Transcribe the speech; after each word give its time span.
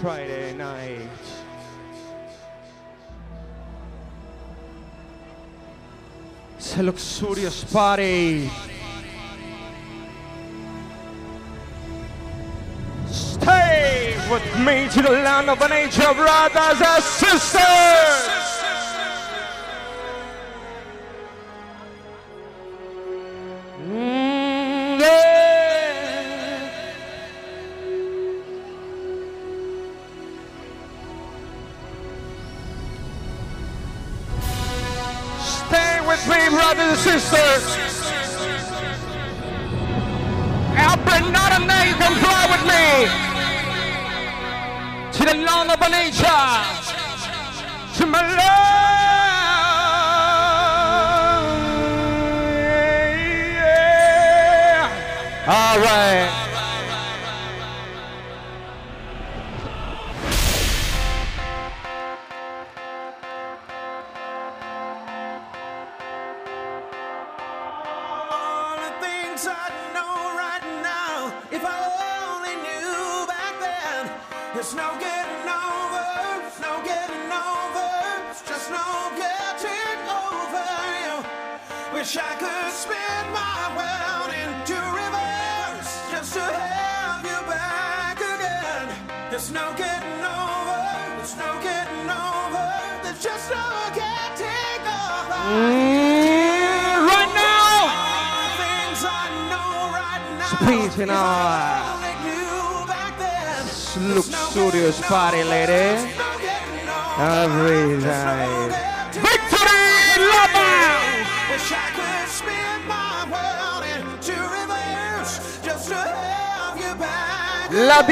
Friday 0.00 0.54
night. 0.54 1.08
It's 6.56 6.76
a 6.76 6.82
luxurious 6.82 7.64
party. 7.64 8.50
Stay 13.06 14.16
with 14.30 14.58
me 14.58 14.88
to 14.88 15.02
the 15.02 15.10
land 15.10 15.50
of 15.50 15.60
nature, 15.70 16.12
brothers 16.14 16.80
and 16.80 17.02
sisters. 17.02 18.33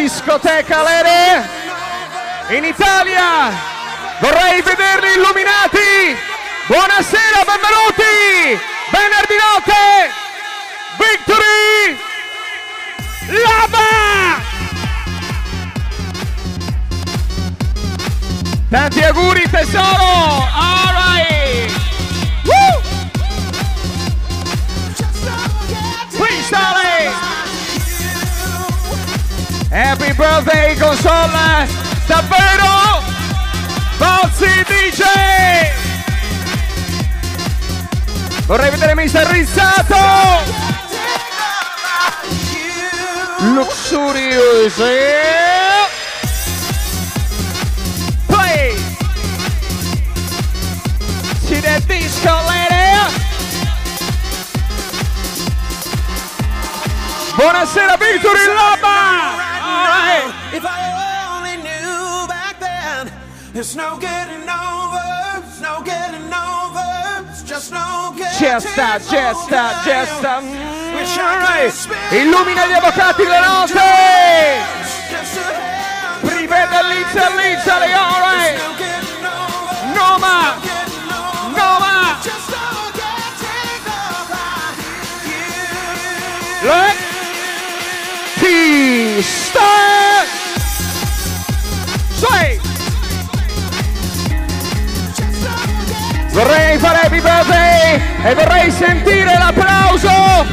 Discoteca, 0.02 0.82
lady. 0.82 1.46
In 2.56 2.64
Italia. 2.64 3.52
Vorrei 4.18 4.60
vederli 4.62 5.12
illuminati. 5.14 6.18
Buonasera, 6.66 7.44
benvenuti. 7.44 8.60
Venerdì 8.90 9.36
notte. 9.38 10.10
Victory. 10.98 11.98
Lava! 13.42 14.40
Tanti 18.68 19.02
auguri 19.04 19.48
tesoro! 19.50 20.81
Happy 29.82 30.12
birthday 30.12 30.76
console! 30.76 31.66
Davvero! 32.06 33.02
Bozzi 33.98 34.64
DJ! 34.64 35.02
Vorrei 38.46 38.70
vedere 38.70 38.94
Mr. 38.94 39.26
Rizzato! 39.26 39.96
Luxurious! 43.54 44.78
eh? 44.78 45.88
Play! 48.28 48.76
See 51.44 51.60
that 51.60 51.82
disco 51.86 52.30
lady! 52.46 52.70
Buonasera 57.34 57.96
Victory 57.96 58.46
Lama! 58.46 58.81
right. 59.92 60.32
If 60.52 60.64
I 60.64 60.80
only 61.34 61.56
knew 61.66 62.26
back 62.28 62.58
then, 62.60 63.12
there's 63.52 63.74
no 63.76 63.98
getting 63.98 64.48
over, 64.48 65.08
no 65.60 65.82
getting 65.82 66.32
over, 66.32 66.88
it's 67.30 67.42
just 67.42 67.72
no 67.72 68.12
getting 68.16 68.38
Cesta, 68.38 68.98
cesta, 68.98 69.62
cesta. 69.84 70.42
Illumina 72.10 72.66
gli 72.66 72.72
avvocati 72.72 73.24
le 73.24 73.40
note. 73.40 73.80
Private 76.20 76.76
all'inizio, 76.76 77.24
all'inizio, 77.24 77.78
le 77.78 77.90
ore. 77.96 78.60
Noma. 79.94 80.56
Noma. 81.54 82.18
Look. 86.62 87.01
T 88.52 89.22
start! 89.22 90.28
Vorrei 96.32 96.78
fare 96.78 96.98
happy 96.98 97.20
birthday 97.20 98.00
e 98.24 98.34
vorrei 98.34 98.70
sentire 98.70 99.38
l'applauso! 99.38 100.44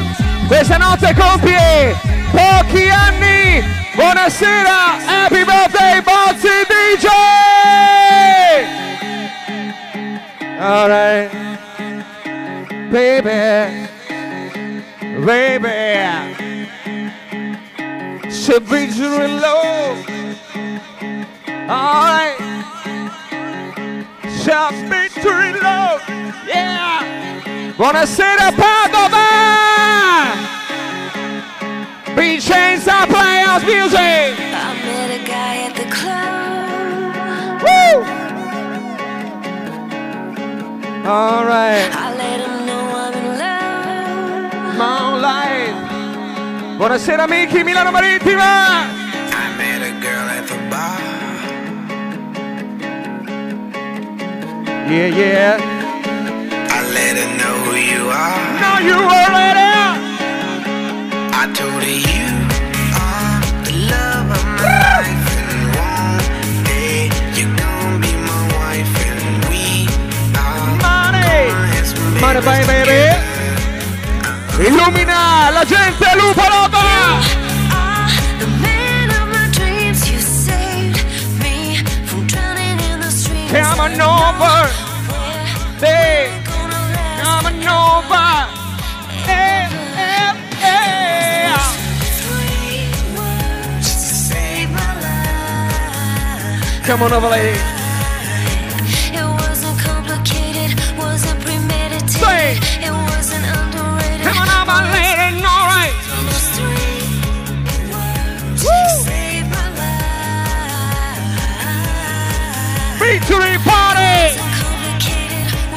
Questa 0.47 0.77
notte 0.77 1.13
compie 1.13 1.93
pochi 2.31 2.87
anni! 2.87 3.61
Buonasera, 3.95 4.95
happy 5.05 5.43
birthday 5.43 6.01
Bozzi 6.01 6.47
DJ! 6.69 7.07
Alright, 10.57 11.31
baby, 12.89 13.89
baby, 15.25 16.48
so 18.31 18.59
victory 18.59 19.27
low. 19.27 19.95
Alright. 21.67 22.37
Shout 24.43 24.73
victory 24.89 25.53
low! 25.53 25.99
Yeah! 26.47 27.73
Buonasera 27.77 28.51
Padova! 28.51 29.27
Vincenza 32.15 33.05
Playhouse 33.07 33.63
Music! 33.65 33.99
I 33.99 34.73
met 34.85 35.11
a 35.11 35.21
guy 35.27 35.55
at 35.67 35.75
the 35.75 35.85
club. 35.93 37.61
Woo! 37.63 38.03
Alright, 41.07 41.89
I 41.91 42.15
let 42.15 42.39
him 42.39 42.65
know 42.65 42.83
I'm 42.95 43.13
in 43.13 43.27
love. 43.39 44.77
Moonlight! 44.77 45.88
Buonasera 46.79 47.23
amici 47.23 47.61
Milano 47.65 47.91
Marittima! 47.91 48.87
I 48.87 49.51
met 49.57 49.81
a 49.81 49.91
girl 49.99 50.29
at 50.29 50.47
the 50.47 50.55
bar. 50.71 50.97
Yeah, 54.87 55.07
yeah. 55.07 55.57
I 56.71 56.79
let 56.95 57.17
her 57.19 57.27
know 57.35 57.55
who 57.67 57.75
you 57.75 58.07
are. 58.07 58.59
Now 58.63 58.79
you 58.79 58.95
already 58.95 59.59
I 61.35 61.51
told 61.53 61.83
her 61.83 61.99
you 61.99 62.31
are 62.95 63.43
the 63.67 63.75
love 63.91 64.31
of 64.31 64.43
my 64.55 64.71
life, 65.03 65.27
and 65.35 65.75
one 65.75 66.63
day 66.63 67.11
you're 67.35 67.55
gonna 67.59 67.99
be 67.99 68.15
my 68.23 68.41
wife, 68.55 68.93
and 69.03 69.19
we 69.51 69.63
are 70.31 70.63
Money! 70.79 71.27
gonna 71.27 71.75
have 71.75 71.87
some 71.87 72.21
Money, 72.21 72.39
babies 72.39 72.67
baby! 72.87 73.08
Illumina 74.59 75.51
la 75.51 75.63
gente, 75.63 76.05
lupa 76.15 76.49
loca. 76.49 76.79
Come 83.49 83.79
on 83.79 84.01
over, 84.01 84.69
hey! 85.81 86.29
Come 87.23 87.47
on 87.47 87.67
over. 87.67 88.47
Hey, 89.25 89.69
hey. 90.59 91.53
Come 96.85 97.03
on 97.03 97.13
over, 97.13 97.29
lady. 97.29 97.78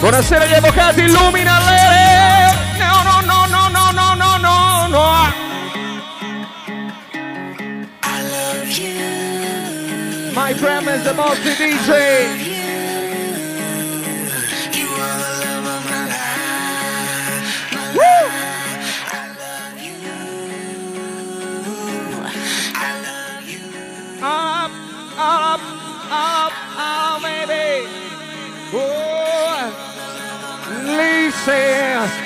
Buonasera 0.02 0.42
agli 0.42 0.54
avvocati, 0.54 1.02
illumina 1.02 1.60
le... 1.60 2.76
No, 2.76 3.02
no, 3.04 3.20
no, 3.20 3.46
no, 3.46 3.68
no, 3.68 3.92
no, 3.92 4.14
no, 4.14 4.36
no, 4.36 4.86
no. 4.88 5.32
My 10.34 10.50
is 10.50 11.04
the 11.04 11.14
most 11.14 11.40
DJ. 11.42 12.51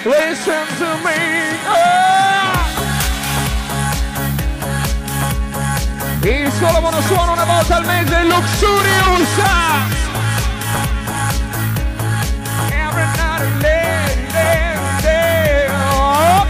Listen, 0.07 0.67
to 0.79 0.97
me. 1.05 1.59
Oh. 1.67 2.05
Il 6.23 6.53
solo 6.53 6.81
monosuono 6.81 7.33
una 7.33 7.45
volta 7.45 7.77
al 7.77 7.85
mese, 7.85 8.25
Luxurious. 8.25 9.39
Every 12.71 13.07
night 13.17 13.61
day, 13.61 14.27
day, 14.33 14.79
day. 15.03 15.69
Oh. 15.91 16.47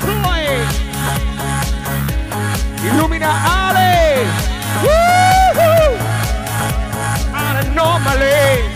Play. 0.00 0.66
Illumina 2.82 3.30
Ale! 3.44 4.26
Woohoo! 4.82 5.96
Ale 7.32 8.75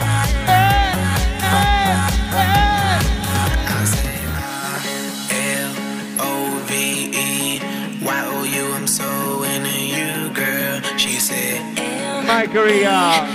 Korea. 12.53 13.27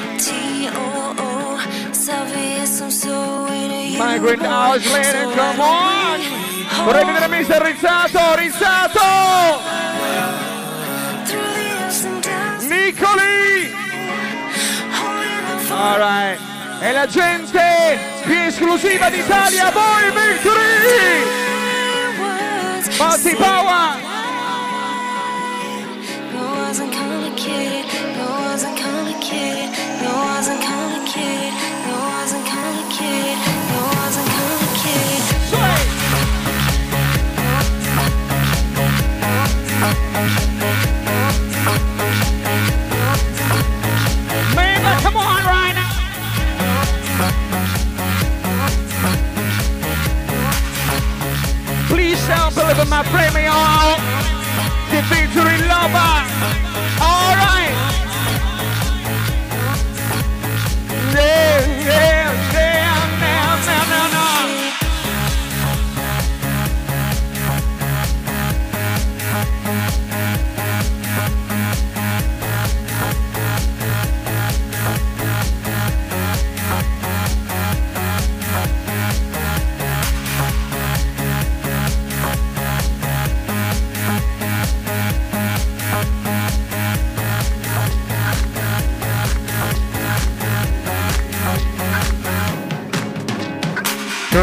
Migrant 3.98 4.42
House 4.42 4.92
Lane, 4.92 5.34
come 5.34 5.60
on! 5.62 6.20
Vorrei 6.84 7.06
vedere 7.06 7.28
mister 7.30 7.62
Rizzato, 7.62 8.36
Rizzato! 8.36 9.62
Nicoli! 12.68 13.74
Alright, 15.70 16.40
e 16.82 16.92
la 16.92 17.08
gente 17.08 18.00
più 18.24 18.36
esclusiva 18.36 19.10
d'Italia, 19.10 19.72
voi 19.72 20.12
Victory! 20.12 21.44
Party 22.98 23.36
Power! 23.36 24.05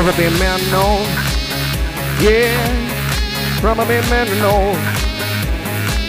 Probably 0.02 0.30
man 0.40 0.58
no. 0.72 0.98
Yeah. 2.20 3.60
Probably 3.60 4.00
man 4.10 4.26
no. 4.40 4.74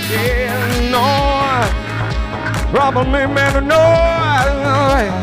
Yeah, 0.09 0.89
no. 0.89 2.71
Probably 2.71 3.27
man 3.27 3.67
no. 3.67 5.22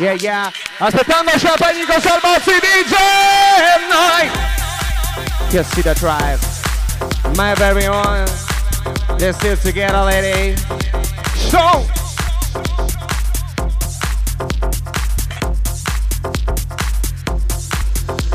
Yeah, 0.00 0.14
yeah. 0.14 0.50
Aspettando 0.78 1.38
Champagne 1.38 1.84
con 1.84 2.00
Salmozzi 2.00 2.52
DJ 2.58 2.94
Night. 3.90 4.32
You 5.52 5.62
see 5.62 5.82
the 5.82 5.92
drive. 5.92 6.40
My 7.36 7.54
very 7.54 7.86
own. 7.86 8.26
They're 9.18 9.34
still 9.34 9.58
together, 9.58 10.02
lady. 10.04 10.56
So. 11.50 11.84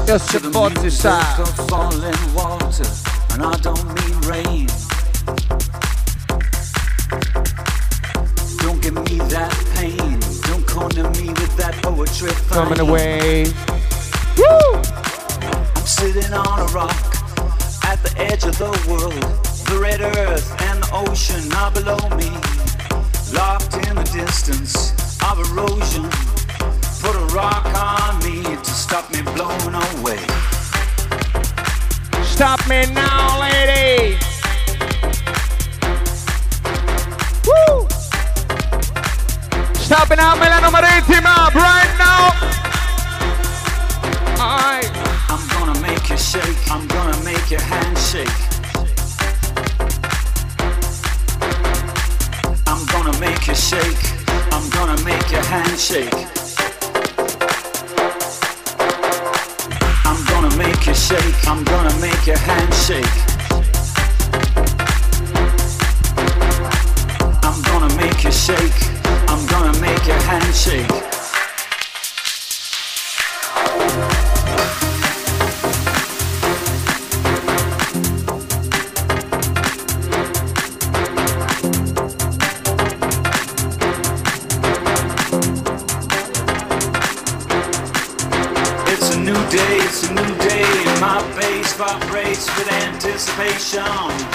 Just 0.06 0.32
the 0.34 0.40
the 0.40 0.82
music 0.82 1.40
of 1.40 1.68
falling 1.68 2.36
water, 2.36 2.86
and 3.34 3.42
I 3.42 3.58
don't 3.64 3.88
mean 3.96 4.22
rain. 4.30 4.85
Coming 12.16 12.80
away. 12.80 13.44
Woo! 14.38 14.46
I'm 14.46 15.86
sitting 15.86 16.34
on 16.34 16.60
a 16.60 16.66
rock 16.72 16.96
at 17.84 18.02
the 18.04 18.14
edge 18.18 18.46
of 18.46 18.58
the 18.58 18.72
world. 18.88 19.12
The 19.68 19.78
red 19.82 20.00
earth 20.00 20.62
and 20.62 20.82
the 20.82 20.90
ocean 20.94 21.52
are 21.52 21.72
below 21.72 22.00
me. 22.16 22.30
Locked 23.36 23.76
in 23.90 23.96
the 23.98 24.10
distance 24.14 24.94
of 25.30 25.40
erosion. 25.52 26.04
Put 27.02 27.18
a 27.18 27.36
rock 27.36 27.66
on 27.76 28.18
me 28.24 28.44
to 28.44 28.72
stop 28.72 29.12
me 29.12 29.22
blowing 29.22 29.76
away. 30.00 30.26
Stop 32.24 32.66
me 32.70 32.86
now, 32.94 33.42
lady. 33.42 34.35
Popping 39.98 40.20
out 40.20 40.38
Milano 40.38 40.72
Marittima 40.72 41.56
right 41.56 41.96
now. 41.98 42.28
Alright. 44.38 44.92
I'm 45.30 45.48
gonna 45.48 45.80
make 45.80 46.10
you 46.10 46.18
shake. 46.18 46.70
I'm 46.70 46.86
gonna 46.88 47.18
make 47.24 47.50
your 47.50 47.62
hand 47.62 47.98
shake. 47.98 48.28
I'm 52.68 52.86
gonna 52.88 53.18
make 53.22 53.48
you 53.48 53.56
shake. 53.56 54.04
I'm 54.52 54.70
gonna 54.72 55.02
make 55.06 55.32
your 55.32 55.44
hand 55.44 55.80
shake. 55.80 56.14
I'm 60.04 60.26
gonna 60.26 60.58
make 60.58 60.86
you 60.86 60.94
shake. 60.94 61.48
I'm 61.48 61.64
gonna 61.64 61.98
make 62.02 62.28
your 62.28 62.38
hand 62.38 62.74
shake. 62.74 63.16
I'm 67.48 67.62
gonna 67.62 67.96
make 67.96 68.26
you 68.26 68.32
shake. 68.34 68.85
Gonna 69.58 69.80
make 69.80 70.06
your 70.06 70.22
hand 70.24 70.54
shake. 70.54 70.86
It's 88.92 89.16
a 89.16 89.20
new 89.20 89.34
day, 89.50 89.78
it's 89.78 90.04
a 90.04 90.14
new 90.14 90.38
day. 90.40 91.00
My 91.00 91.24
bass 91.40 91.74
vibrates 91.78 92.46
with 92.58 92.70
anticipation. 92.74 94.35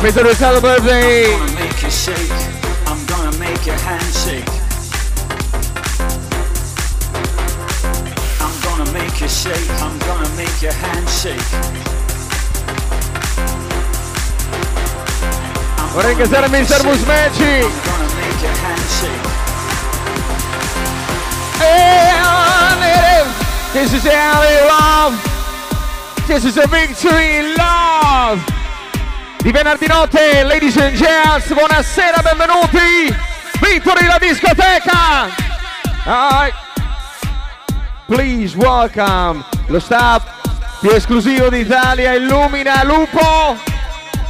Mr. 0.00 0.22
Rizzato 0.22 0.60
birthday. 0.60 1.24
I'm 1.34 1.38
gonna 1.40 1.54
make 1.58 1.82
you 1.82 1.90
shake, 1.90 2.30
I'm 2.86 3.04
gonna 3.06 3.36
make 3.38 3.66
your 3.66 3.74
hand 3.74 4.14
shake. 4.14 4.48
I'm 8.40 8.54
gonna 8.62 8.92
make 8.92 9.20
you 9.20 9.28
shake, 9.28 9.68
I'm 9.82 9.98
gonna 9.98 10.28
make 10.36 10.62
your 10.62 10.72
hand 10.72 11.08
shake. 11.08 11.42
I'm 15.78 15.88
Vorrei 15.90 16.14
gonna 16.14 16.14
ringraziare 16.14 16.48
make 16.48 16.60
you 16.60 16.74
Mr. 16.74 16.78
shake, 16.78 16.86
Musmeci. 16.86 17.54
I'm 17.58 17.72
gonna 17.88 18.10
make 18.22 18.40
your 18.40 18.56
hand 18.62 18.86
shake. 18.98 19.26
And 21.60 22.80
This 23.72 23.92
is 23.94 24.04
how 24.04 24.40
we 24.42 24.54
love. 24.70 25.14
This 26.28 26.44
is 26.44 26.56
a 26.56 26.66
victory 26.68 27.36
in 27.38 27.56
love. 27.56 28.57
Di 29.40 29.52
venerdì 29.52 29.86
notte, 29.86 30.42
ladies 30.42 30.76
and 30.78 30.96
gents, 30.96 31.52
buonasera, 31.52 32.20
benvenuti. 32.22 33.14
Victory 33.60 34.06
la 34.06 34.18
discoteca. 34.18 35.28
Alright. 36.04 36.54
Please 38.06 38.56
welcome 38.56 39.44
lo 39.68 39.78
staff 39.78 40.24
più 40.80 40.90
esclusivo 40.90 41.48
d'Italia, 41.48 42.14
Illumina 42.14 42.82
Lupo. 42.82 43.56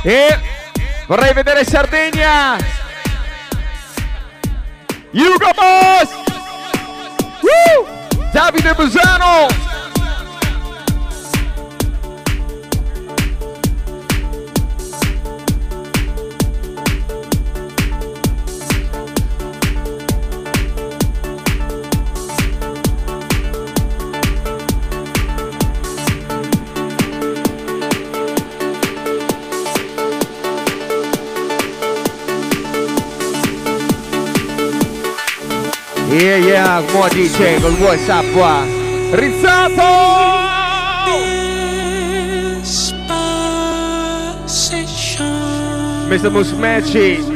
E 0.03 0.38
vorrei 1.07 1.33
vedere 1.33 1.65
Sardegna. 1.65 2.57
Hugo 5.11 5.50
Boss. 5.55 6.11
Woo! 7.41 7.87
Davide 8.31 8.75
Busano. 8.75 9.67
Yeah, 36.78 36.94
mo 36.94 37.11
DJ 37.11 37.58
col 37.58 37.75
WhatsApp 37.82 38.23
qua. 38.38 38.62
Rizzato! 39.11 39.90
Mr. 46.06 46.30
Musmeci. 46.30 47.27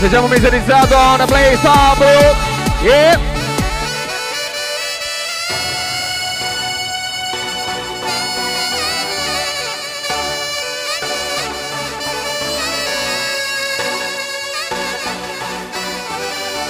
Festeggiamo 0.00 0.28
miserizzato 0.28 0.96
on 0.96 1.20
a 1.20 1.26
play 1.26 1.54
stop! 1.58 1.98
Yeah! 2.80 3.18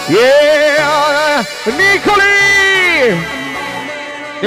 Yeah! 0.08 1.46
Nicoli! 1.66 3.14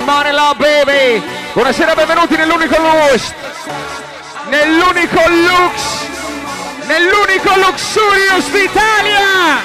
Money 0.03 0.31
Love 0.33 0.57
Baby. 0.57 1.23
Buonasera, 1.53 1.93
benvenuti 1.93 2.35
nell'unico 2.35 2.75
Lux. 2.81 3.33
Nell'unico 4.49 5.21
Lux. 5.29 6.02
Nell'unico 6.85 7.55
Luxurious 7.57 8.49
d'Italia. 8.51 9.61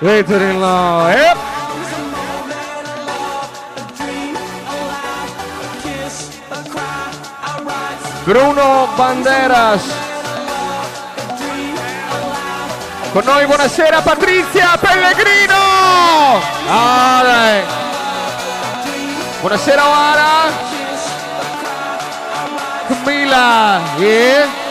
Later 0.00 0.40
in 0.42 0.60
law. 0.60 1.08
Yep. 1.08 1.36
Bruno 8.24 8.88
Banderas. 8.96 9.82
Con 13.12 13.22
noi 13.24 13.46
buonasera 13.46 14.00
Patrizia 14.00 14.76
Pellegrino. 14.78 16.42
Ah. 16.68 17.04
Buonasera 19.40 19.86
Oara. 19.86 20.50
Camilla. 22.88 23.80
Yeah. 23.98 24.63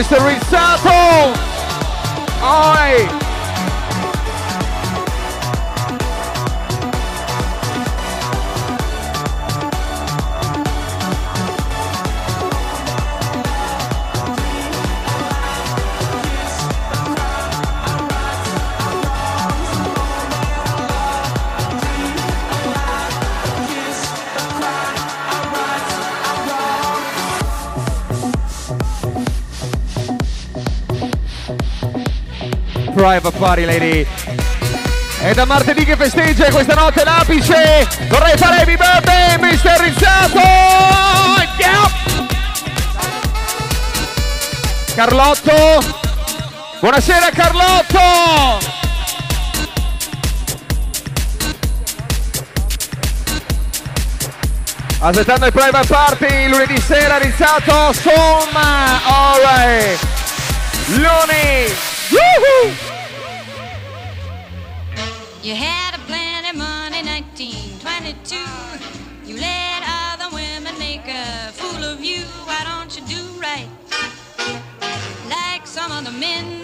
Mr. 0.00 0.16
Rizzato! 0.24 1.39
Private 33.10 33.38
Party 33.38 33.64
Lady. 33.64 34.06
È 35.18 35.34
da 35.34 35.44
martedì 35.44 35.84
che 35.84 35.96
festeggia 35.96 36.48
questa 36.48 36.74
notte 36.74 37.02
l'apice. 37.02 37.88
Vorrei 38.06 38.36
fare 38.36 38.60
happy 38.60 38.76
birthday, 38.76 39.36
Mr. 39.36 39.80
Rizzato. 39.80 40.38
Yeah. 41.58 41.90
Carlotto. 44.94 45.84
Buonasera 46.78 47.30
Carlotto. 47.30 47.98
Aspettando 55.00 55.46
il 55.46 55.52
private 55.52 55.86
party 55.88 56.48
lunedì 56.48 56.80
sera 56.80 57.18
Rizzato. 57.18 57.92
Somma. 57.92 59.00
Alright. 59.04 59.98
Luni. 60.86 61.74
Woohoo! 62.10 62.89
You 65.42 65.54
had 65.54 65.94
a 65.94 65.98
plenty 66.00 66.52
money, 66.58 67.02
1922. 67.02 68.36
You 69.24 69.40
let 69.40 69.82
other 69.88 70.28
women 70.36 70.78
make 70.78 71.08
a 71.08 71.50
fool 71.52 71.82
of 71.82 72.04
you. 72.04 72.24
Why 72.44 72.62
don't 72.64 72.94
you 72.94 73.02
do 73.06 73.40
right 73.40 73.66
like 75.30 75.66
some 75.66 75.90
other 75.92 76.10
men 76.10 76.59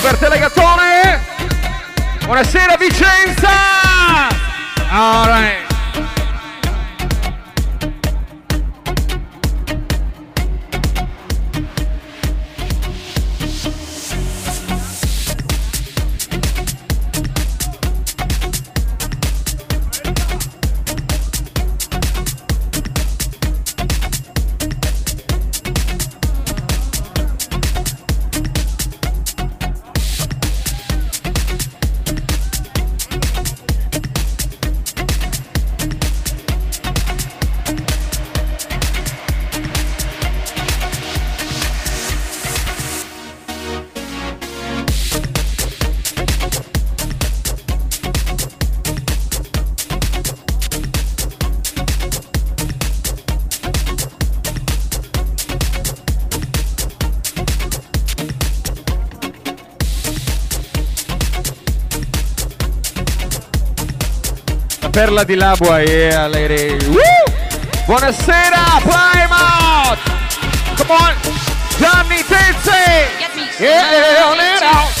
Super 0.00 0.16
Telegattone! 0.16 1.20
Buonasera 2.24 2.74
Vicenza! 2.78 3.50
Alright. 4.88 5.68
La 5.68 5.69
perla 65.10 65.24
di 65.24 65.34
Labua, 65.34 65.80
yeah, 65.80 66.28
lady. 66.28 66.76
Woo! 66.86 67.00
Buonasera, 67.84 68.78
Plymouth! 68.80 69.98
Come 70.76 70.92
on! 70.92 71.14
Gianni 71.78 72.22
some 72.22 72.44
Yeah, 73.58 74.24
on 74.24 74.38
it 74.38 74.62
out! 74.62 74.92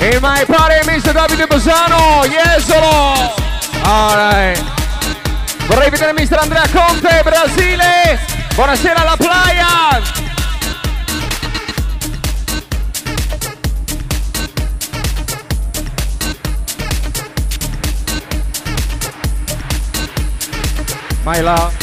In 0.00 0.20
my 0.20 0.44
party, 0.44 0.84
Mr. 0.84 1.12
Davide 1.12 1.46
Bosano, 1.46 2.26
Jesolo! 2.26 3.32
Alright. 3.84 4.60
Vorrei 5.66 5.90
vedere 5.90 6.12
Mr. 6.12 6.38
Andrea 6.40 6.68
Conte, 6.72 7.22
Brasile! 7.22 8.18
Buonasera 8.54 9.00
alla 9.00 9.16
My 21.24 21.40
love. 21.40 21.81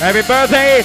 Happy 0.00 0.22
birthday, 0.26 0.82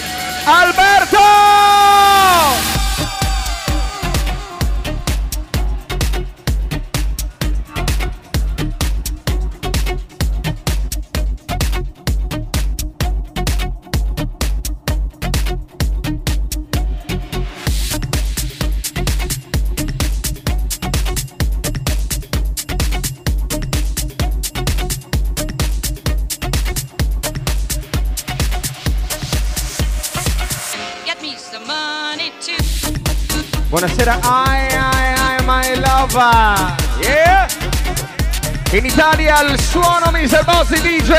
Il 39.41 39.59
suono 39.59 40.11
Mr. 40.11 40.45
Bozzi 40.45 40.79
DJ. 40.79 41.11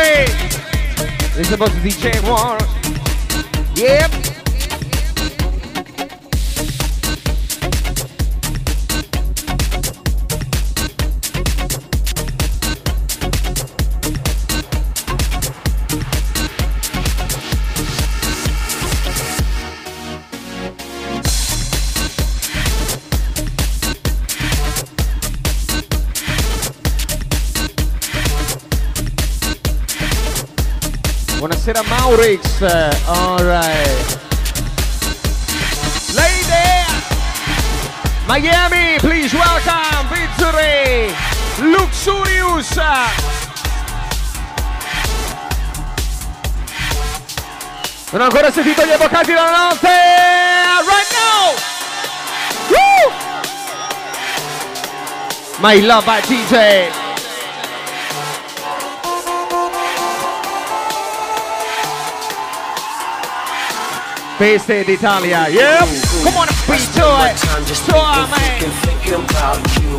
Mr. 1.34 1.56
Bozzi 1.58 1.80
DJ 1.80 2.18
War. 2.20 2.56
Yeah. 3.74 4.15
Maurix. 32.60 33.08
Alright. 33.08 34.18
Lady. 36.14 36.86
Miami, 38.26 38.98
please 38.98 39.32
welcome 39.34 40.08
Victory 40.08 41.14
Luxurious. 41.60 42.76
Non 48.12 48.20
ho 48.20 48.24
ancora 48.24 48.50
sentito 48.50 48.84
gli 48.84 48.90
avvocati 48.90 49.32
della 49.32 49.50
notte. 49.50 49.88
Right 50.86 51.10
now. 51.12 51.54
Woo! 52.68 53.12
My 55.58 55.80
love 55.82 56.04
by 56.04 56.20
DJ. 56.26 57.05
Feste 64.38 64.84
d'Italia, 64.84 65.48
yeah. 65.48 65.78
Come 66.22 66.36
on, 66.36 66.46
beat 66.68 66.84
to 66.92 67.06
it. 67.24 67.36
To 67.88 67.96
our 67.96 68.28
man. 68.28 68.70
thinking, 68.84 69.14
about 69.14 69.56
you. 69.80 69.96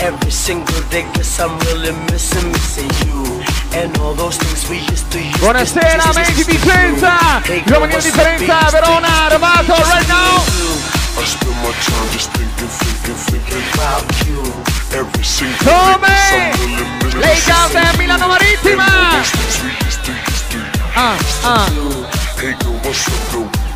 Every 0.00 0.30
single 0.30 0.82
day, 0.90 1.06
cause 1.14 1.40
I'm 1.40 1.58
really 1.60 1.92
missing, 2.12 2.52
missing 2.52 2.90
you. 3.08 3.40
And 3.72 3.96
all 3.98 4.12
those 4.12 4.36
things 4.36 4.68
we 4.68 4.78
used 4.92 5.10
to 5.12 5.18
use. 5.18 5.38
Buonasera 5.40 6.02
amici 6.04 6.44
di 6.44 6.56
Vicenza, 6.58 7.40
giovani 7.64 7.94
a 7.94 8.00
differenza, 8.00 8.68
Verona, 8.70 9.08
arrivato 9.26 9.72
right 9.72 10.06
now. 10.06 10.36
I 11.16 11.24
spend 11.24 11.56
my 11.62 11.72
time 11.80 12.08
just 12.12 12.30
thinking, 12.36 12.68
thinking, 12.68 13.16
thinking 13.16 13.64
about 13.72 14.04
you. 14.26 14.52
Every 14.92 15.24
single 15.24 15.56
Come? 15.64 16.06
day, 16.06 16.50
'cause 16.52 16.60
I'm 16.60 16.68
really 16.68 16.84
missing 17.00 17.20
Lei 17.20 17.40
canta 17.42 17.80
a 17.88 17.96
Milano 17.96 18.26
Marittima. 18.28 18.84
And 18.84 18.92
all 18.92 19.16
those 19.16 19.30
things 19.30 19.62
we 19.64 19.70
used 19.86 20.04
to, 20.04 20.12
used 20.12 20.50
to, 20.52 20.58
Ah, 20.94 21.16
ah. 21.44 21.68
Hey 22.36 22.52
girl, 22.60 22.78
what's 22.84 23.06
up, 23.08 23.32
girl? 23.32 23.67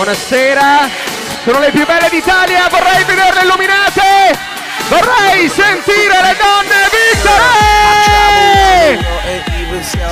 Buonasera, 0.00 0.88
sono 1.44 1.58
le 1.58 1.70
più 1.72 1.84
belle 1.84 2.08
d'Italia, 2.08 2.68
vorrei 2.70 3.04
vederle 3.04 3.42
illuminate. 3.42 4.34
Vorrei 4.88 5.46
sentire 5.46 6.22
le 6.22 6.34
donne 6.40 6.88
vittore. 6.88 7.58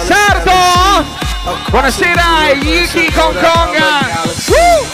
Certo. 0.06 0.52
Buonasera, 1.70 2.50
Yiki 2.60 3.10
Kong 3.12 3.34
Kong. 3.40 3.78
Woo! 4.48 4.84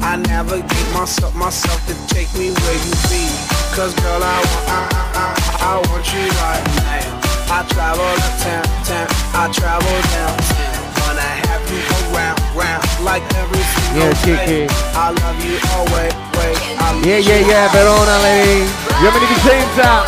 I 0.00 0.16
navigate 0.16 0.92
myself, 0.92 1.32
myself 1.34 1.80
to 1.86 1.94
take 2.12 2.32
me 2.36 2.50
where 2.50 2.74
you 2.74 2.90
be. 3.08 3.28
Cause 3.76 3.94
girl, 3.94 4.22
I 4.22 4.40
want, 4.40 4.68
I, 4.68 4.88
I, 5.14 5.14
I, 5.14 5.26
I 5.60 5.76
want 5.90 6.12
you 6.12 6.26
right 6.42 6.64
now. 6.82 7.18
I 7.50 7.62
travel 7.68 8.04
uptown, 8.04 8.64
town, 8.84 9.06
I 9.34 9.48
travel 9.52 10.02
downtown. 10.10 10.77
Wanna 12.58 12.70
have 12.70 12.82
you 12.82 13.04
around, 13.04 13.04
round, 13.04 13.04
like 13.04 13.22
every 13.36 13.62
single 13.62 14.02
Yeah. 14.02 14.24
Kiki. 14.24 14.74
I 14.94 15.10
love 15.10 15.44
you 15.44 15.58
always, 15.78 16.12
love 16.34 17.06
Yeah, 17.06 17.18
yeah, 17.18 17.46
yeah, 17.46 17.68
Verona, 17.72 18.18
lei. 18.18 18.66
Uomini 19.02 19.26
Vicenza. 19.26 20.04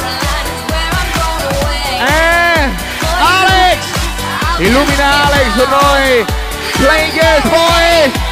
Eh, 2.01 2.69
Alex. 3.21 3.79
Illumina 4.59 5.27
Alex 5.27 5.47
per 5.57 5.69
noi. 5.69 6.27
Playing 6.75 7.13
Girls 7.15 7.45
Boy. 7.51 8.30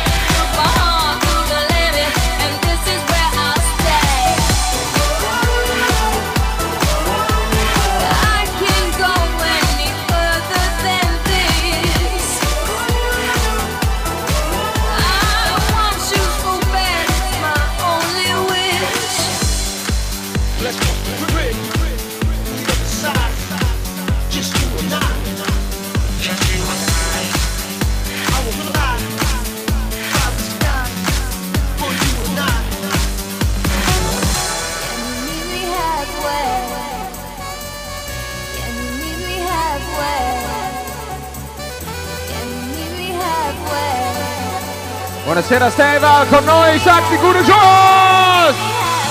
Buonasera 45.39 45.71
Steva, 45.71 46.27
con 46.29 46.43
noi 46.43 46.81
Sacti 46.81 47.17
Guru 47.17 47.41
Jones. 47.45 48.57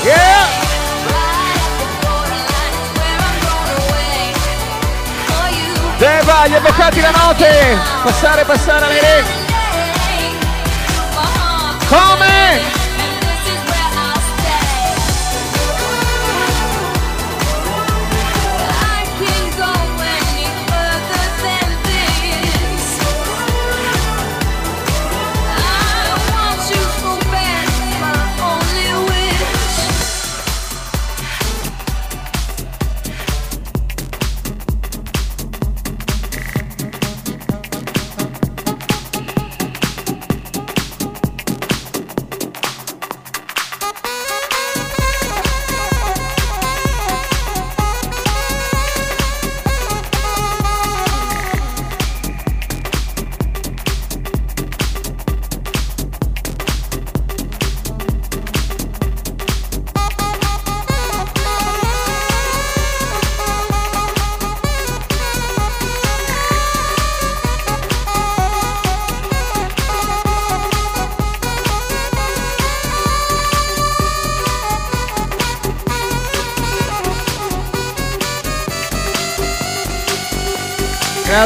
Yeah. 0.04 0.46
Steva, 5.96 6.48
gli 6.48 6.54
avvocati 6.54 7.00
la 7.00 7.12
notte. 7.12 7.78
Passare, 8.04 8.44
passare 8.44 8.86
alle 8.86 9.00
re. 9.00 9.24
Come? 11.88 12.77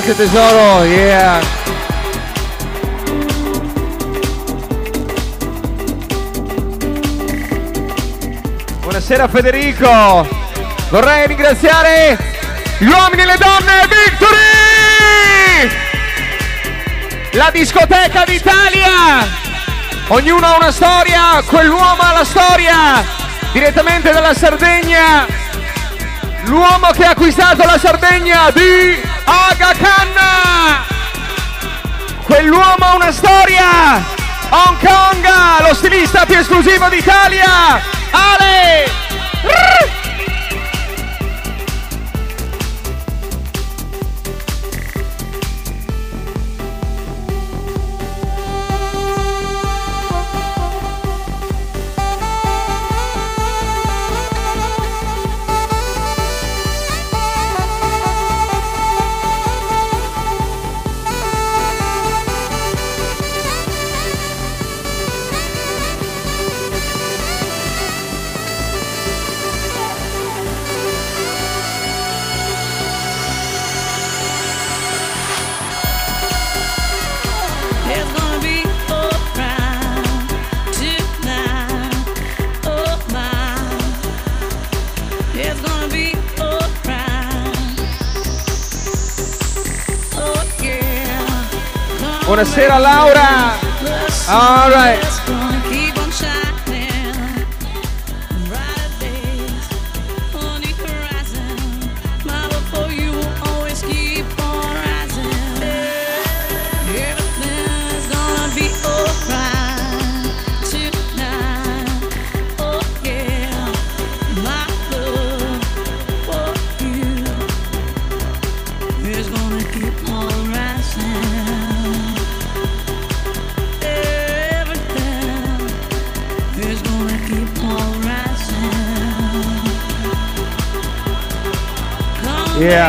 Grazie 0.04 0.16
tesoro, 0.16 0.84
yeah. 0.86 1.40
Buonasera 8.80 9.28
Federico. 9.28 10.28
Vorrei 10.90 11.28
ringraziare 11.28 12.18
gli 12.80 12.88
uomini 12.88 13.22
e 13.22 13.26
le 13.26 13.38
donne 13.38 13.88
Victory! 14.08 15.70
La 17.34 17.52
discoteca 17.52 18.24
d'Italia! 18.26 19.28
Ognuno 20.08 20.48
ha 20.48 20.56
una 20.56 20.72
storia, 20.72 21.44
quell'uomo 21.46 22.02
ha 22.02 22.14
la 22.14 22.26
storia! 22.26 23.06
Direttamente 23.52 24.12
dalla 24.12 24.34
Sardegna, 24.34 25.28
l'uomo 26.46 26.88
che 26.88 27.06
ha 27.06 27.12
acquistato 27.12 27.64
la 27.64 27.78
Sardegna 27.78 28.50
di 28.50 29.11
Aga 29.52 29.74
Khan! 29.74 30.16
Quell'uomo 32.24 32.86
ha 32.86 32.96
una 32.96 33.12
storia! 33.12 34.02
Hong 34.50 34.78
Kong, 34.80 35.28
lo 35.68 35.74
stilista 35.74 36.26
più 36.26 36.38
esclusivo 36.38 36.88
d'Italia! 36.88 37.82
Ale! 38.12 39.01
Buonasera 92.42 92.80
Laura! 92.80 93.60
All 94.28 94.72
right. 94.72 95.21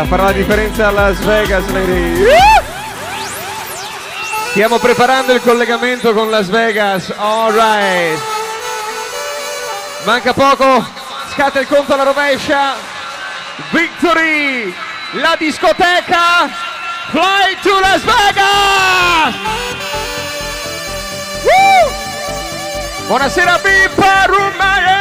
Farà 0.04 0.24
la 0.24 0.32
differenza 0.32 0.88
a 0.88 0.90
Las 0.90 1.18
Vegas, 1.24 1.66
lady. 1.68 2.24
Stiamo 4.50 4.78
preparando 4.78 5.32
il 5.32 5.40
collegamento 5.40 6.12
con 6.12 6.30
Las 6.30 6.48
Vegas. 6.48 7.12
All 7.16 7.52
right. 7.52 8.20
Manca 10.04 10.32
poco. 10.32 10.84
Scatta 11.32 11.60
il 11.60 11.66
conto 11.66 11.94
alla 11.94 12.02
rovescia. 12.02 12.74
Victory! 13.70 14.74
La 15.12 15.36
discoteca! 15.38 16.48
Fly 17.10 17.58
to 17.62 17.80
Las 17.80 18.02
Vegas! 18.02 19.34
Woo! 21.42 21.92
Buonasera 23.06 23.58
Pippa 23.58 24.24
Rumaya! 24.26 24.91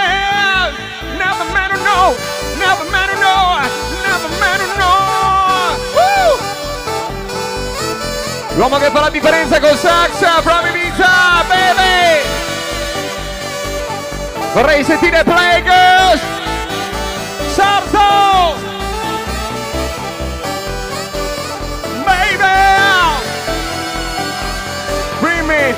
L'uomo 8.61 8.77
che 8.77 8.91
fa 8.91 8.99
la 8.99 9.09
differenza 9.09 9.59
con 9.59 9.75
Saxa 9.75 10.39
from 10.43 10.63
Ibiza! 10.67 11.09
Vorrei 14.53 14.83
sentire 14.83 15.23
Play 15.23 15.63
Girls! 15.63 16.21
Sarto! 17.55 18.55
Baby! 22.05 22.43
Bring! 25.21 25.75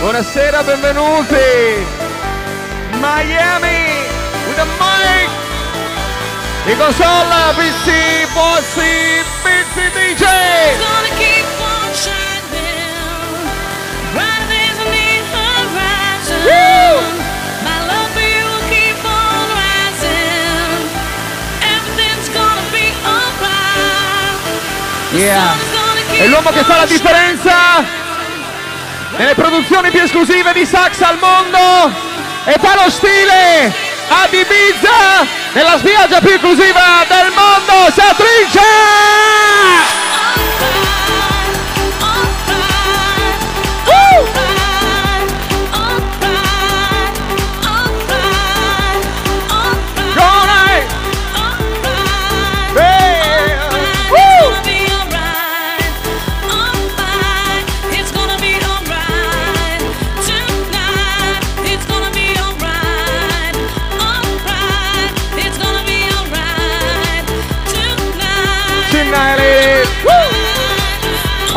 Buonasera, 0.00 0.62
benvenuti! 0.62 1.86
Miami! 3.00 4.00
With 4.46 4.56
the 4.56 4.64
mic! 4.78 5.28
In 6.72 6.78
console, 6.78 7.52
BC, 7.54 8.32
Bossi, 8.32 9.22
BC 9.42 9.92
DJ! 9.92 10.97
Yeah! 25.18 25.52
È 26.16 26.26
l'uomo 26.28 26.50
che 26.50 26.62
fa 26.62 26.76
la 26.76 26.86
differenza 26.86 27.82
nelle 29.16 29.34
produzioni 29.34 29.90
più 29.90 30.00
esclusive 30.00 30.52
di 30.52 30.64
sax 30.64 31.00
al 31.00 31.18
mondo 31.18 31.92
e 32.44 32.54
fa 32.60 32.84
lo 32.84 32.88
stile 32.88 33.74
ad 34.06 34.32
Ibiza 34.32 35.26
nella 35.54 35.76
spiaggia 35.76 36.20
più 36.20 36.30
esclusiva 36.30 37.04
del 37.08 37.32
mondo, 37.34 37.90
Satrice! 37.92 38.60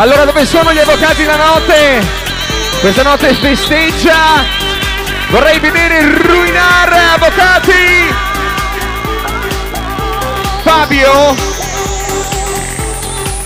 Allora 0.02 0.26
dove 0.26 0.48
sono 0.48 0.74
gli 0.74 0.80
avvocati 0.80 1.24
la 1.26 1.36
notte? 1.36 2.04
Questa 2.80 3.04
notte 3.04 3.36
festeggia. 3.36 4.44
Vorrei 5.30 5.60
vedere 5.60 6.02
ruinare 6.24 6.98
avvocati. 7.14 8.12
Fabio 10.64 11.36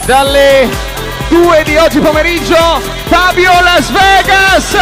dalle 0.05 0.69
2 1.27 1.63
di 1.63 1.75
oggi 1.75 1.99
pomeriggio 1.99 2.81
Fabio 3.07 3.51
Las 3.61 3.89
Vegas 3.89 4.77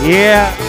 Yeah 0.00 0.63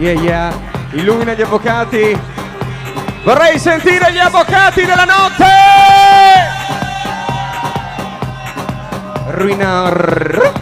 Yeah, 0.00 0.18
yeah. 0.22 0.54
Illumina 0.92 1.34
gli 1.34 1.42
avvocati. 1.42 2.18
Vorrei 3.22 3.58
sentire 3.58 4.10
gli 4.10 4.18
avvocati 4.18 4.86
della 4.86 5.04
notte! 5.04 5.44
Ruinar. 9.26 10.59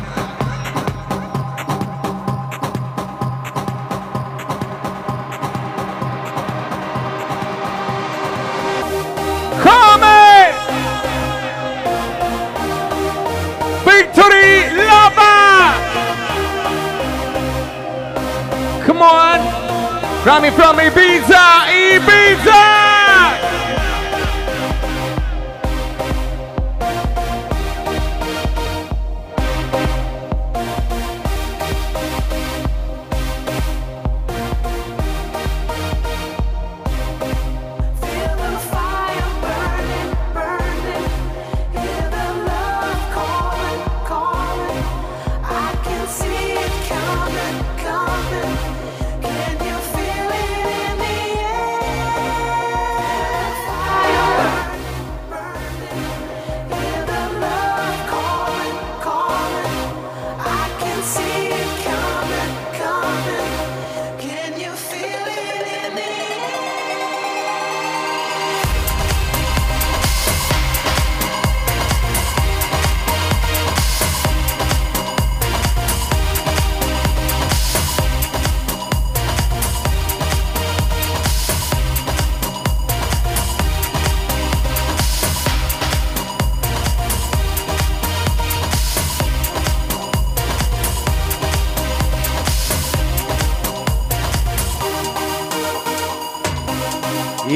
Miami 20.72 20.94
Beach. 20.94 21.07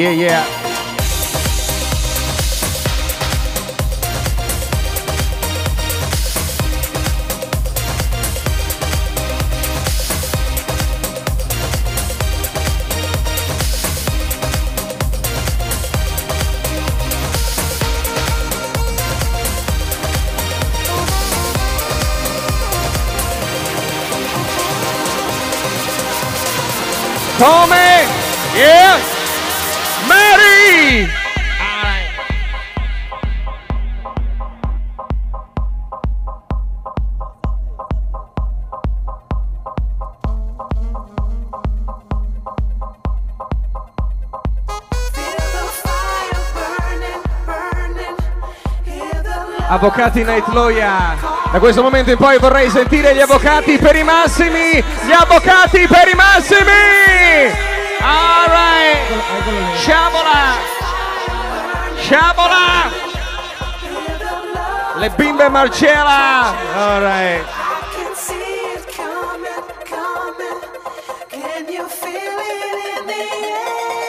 Yeah, 0.03 0.11
yeah. 0.11 0.63
Come? 27.39 27.82
Avvocati 49.83 50.23
Night 50.23 50.47
Lawyer. 50.53 51.19
Da 51.51 51.59
questo 51.59 51.83
momento 51.83 52.13
in 52.13 52.17
poi 52.17 52.39
vorrei 52.39 52.71
sentire 52.71 53.17
gli 53.17 53.21
avvocati 53.21 53.79
per 53.79 53.97
i 53.97 54.05
massimi. 54.05 54.75
Gli 54.75 55.11
avvocati 55.11 55.89
per 55.89 56.07
i 56.07 56.15
massimi. 56.15 57.51
Alright. 58.01 59.01
Sciabola. 59.79 60.55
Sciabola. 61.99 62.91
Le 64.99 65.11
bimbe 65.17 65.49
Marcella. 65.49 66.55
Alright. 66.77 67.45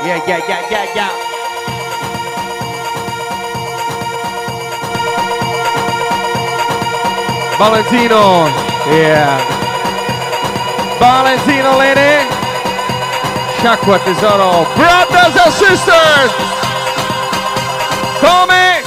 Yeah, 0.04 0.22
yeah, 0.28 0.38
yeah, 0.48 0.70
yeah, 0.70 0.94
yeah. 0.94 1.23
Valentino. 7.58 8.48
Yeah. 8.90 9.38
Valentino, 11.00 11.78
lady. 11.78 12.28
Sciacqua 13.58 14.00
tesoro. 14.00 14.66
Brothers 14.76 15.36
and 15.44 15.54
sisters. 15.54 16.32
Come? 18.20 18.48
Come? 18.48 18.83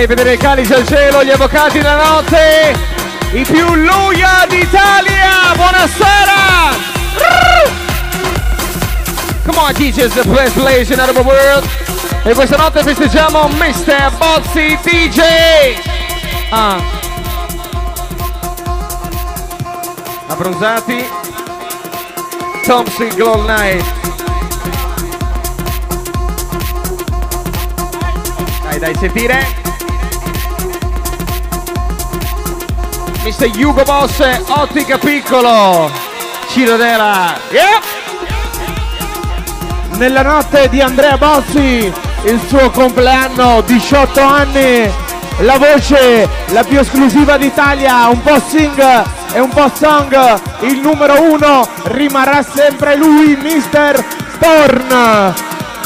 Vorrei 0.00 0.16
vedere 0.16 0.32
il 0.32 0.40
calice 0.40 0.74
al 0.76 0.86
cielo, 0.86 1.22
gli 1.22 1.28
avvocati 1.28 1.78
della 1.78 2.02
notte, 2.02 2.74
i 3.32 3.42
più 3.42 3.74
luia 3.74 4.46
d'Italia. 4.48 5.52
Buonasera. 5.54 6.70
Come 9.44 9.58
on, 9.58 9.72
DJs, 9.74 10.14
the 10.14 10.26
best 10.28 10.58
place 10.58 10.90
in 10.90 10.96
the 10.96 11.20
world. 11.20 11.68
E 12.22 12.32
questa 12.32 12.56
notte 12.56 12.82
festeggiamo 12.82 13.48
Mr. 13.48 14.10
Bozzi 14.16 14.78
DJ. 14.82 15.20
Ah. 16.48 16.80
Abbronzati. 20.28 21.06
All 22.66 23.44
night. 23.44 23.84
Dai, 28.62 28.78
dai, 28.78 28.94
sentire. 28.94 29.59
Mr. 33.30 33.48
Hugo 33.56 33.84
Boss, 33.84 34.20
Ottica 34.48 34.98
Piccolo. 34.98 35.88
Ciro 36.48 36.76
Della. 36.76 37.38
Yeah! 37.50 37.80
Nella 39.90 40.22
notte 40.22 40.68
di 40.68 40.80
Andrea 40.80 41.16
Bossi, 41.16 41.92
il 42.24 42.40
suo 42.48 42.70
compleanno, 42.70 43.60
18 43.60 44.20
anni, 44.20 44.92
la 45.42 45.58
voce, 45.58 46.28
la 46.48 46.64
più 46.64 46.80
esclusiva 46.80 47.36
d'Italia, 47.36 48.08
un 48.08 48.20
po' 48.20 48.40
sing 48.40 49.04
e 49.32 49.38
un 49.38 49.50
po' 49.50 49.70
song, 49.74 50.40
il 50.62 50.80
numero 50.80 51.22
uno 51.22 51.68
rimarrà 51.84 52.42
sempre 52.42 52.96
lui, 52.96 53.36
Mr. 53.36 54.04
Thorn. 54.40 55.34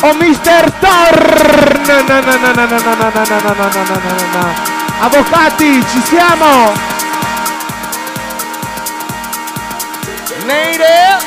O 0.00 0.14
Mr. 0.14 0.72
Thorn! 0.80 1.82
No, 1.84 2.00
no, 2.06 2.20
no, 2.20 2.36
no, 2.36 2.52
no, 2.54 2.66
no, 2.66 2.78
no, 2.78 2.94
no, 2.94 3.12
no, 3.12 3.36
no, 3.36 3.54
no, 3.54 3.82
no, 3.82 4.00
no, 4.02 4.38
no. 4.38 4.54
Avvocati, 5.00 5.84
ci 5.90 6.00
siamo! 6.04 6.93
Native. 10.46 11.24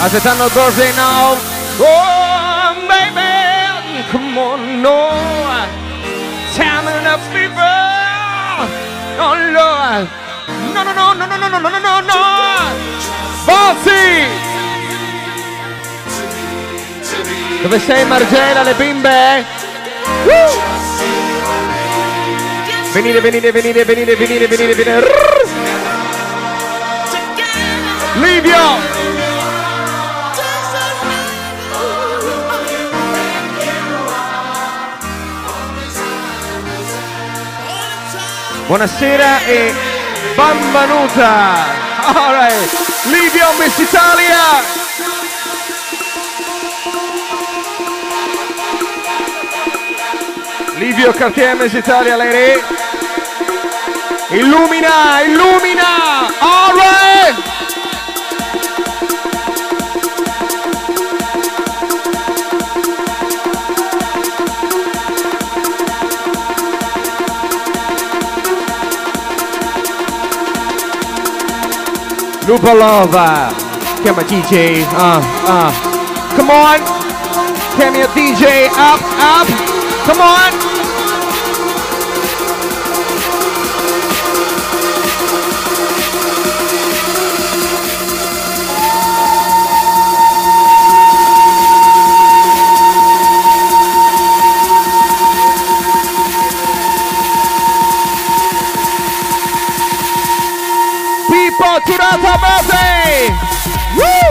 Aspettando 0.00 0.48
birthday 0.54 0.92
now. 0.94 1.36
Oh, 1.80 2.74
baby, 2.88 4.02
come 4.10 4.38
on, 4.38 4.80
no. 4.80 5.10
Time 6.56 6.86
up, 7.06 7.20
people. 7.32 7.62
Oh, 9.20 9.34
Lord. 9.52 10.08
No, 10.74 10.82
no, 10.82 10.92
no, 10.92 11.12
no, 11.14 11.26
no, 11.26 11.36
no, 11.36 11.48
no, 11.48 11.58
no, 11.58 11.70
no, 11.70 11.78
no, 11.78 12.00
no. 12.00 12.20
Bozzi. 13.44 14.46
Dove 17.62 17.80
sei 17.80 18.04
Margela, 18.04 18.62
le 18.62 18.74
bimbe? 18.74 19.44
Woo! 20.24 20.76
Venite, 22.92 23.20
venite, 23.20 23.52
venite, 23.52 23.84
venite, 23.84 24.16
venite, 24.16 24.46
venite, 24.46 24.74
venite. 24.74 25.37
Livio! 28.18 28.56
Buonasera 38.66 39.44
e 39.46 39.72
benvenuta! 40.34 41.54
Alright, 42.02 43.04
Livio 43.04 43.52
Miss 43.60 43.78
Italia! 43.78 44.36
Livio 50.76 51.12
Cartier 51.12 51.54
Miss 51.54 51.72
Italia, 51.72 52.16
lady! 52.16 52.60
Illumina, 54.30 55.22
illumina! 55.22 56.26
Alright! 56.40 57.47
Lupo 72.48 72.72
Lova. 72.72 73.52
Chiama 74.00 74.22
DJ. 74.22 74.80
Uh, 74.94 75.22
uh. 75.44 75.70
Come 76.34 76.50
on. 76.50 76.80
Chiama 77.76 77.98
your 77.98 78.08
DJ. 78.14 78.70
Up, 78.72 79.02
up. 79.20 79.46
Come 80.06 80.22
on. 80.22 80.67
Martha 102.16 102.38
Murphy! 102.40 103.28
Woo! 103.98 104.30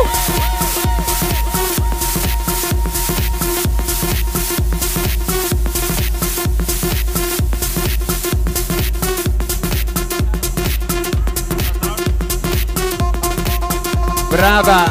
Brava! 14.32 14.82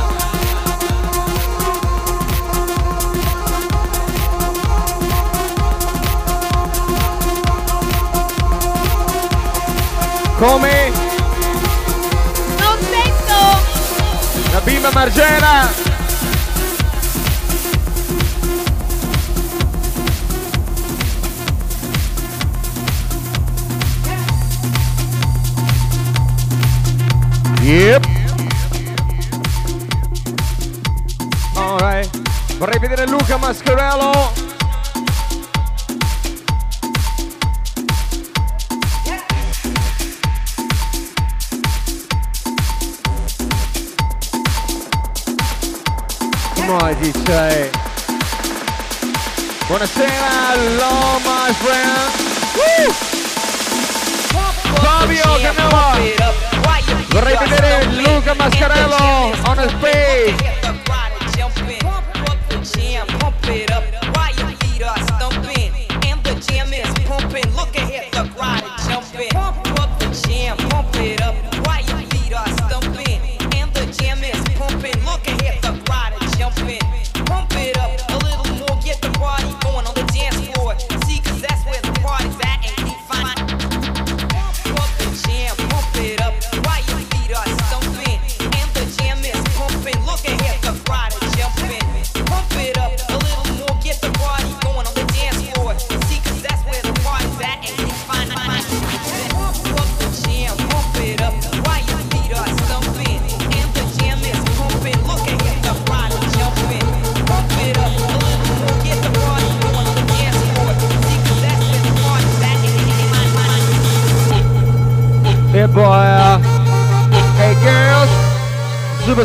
Come 10.39 10.86
bimba 14.77 14.91
Margera! 14.91 15.71
Yep. 27.63 28.07
Alright. 31.57 32.11
Vorrei 32.59 32.79
vedere 32.79 33.07
Luca 33.07 33.39
Mascherello. 33.39 34.16
On, 46.97 47.03
DJ. 47.03 47.71
Buonasera, 49.69 50.53
hello 50.53 51.19
my 51.25 51.53
friend. 51.55 52.11
Woo! 52.57 52.93
Fabio. 54.83 55.39
Vorrei 57.09 57.37
vedere 57.37 57.85
Luca 57.93 58.35
Mascarello 58.35 59.33
on 59.47 59.59
a. 59.59 60.66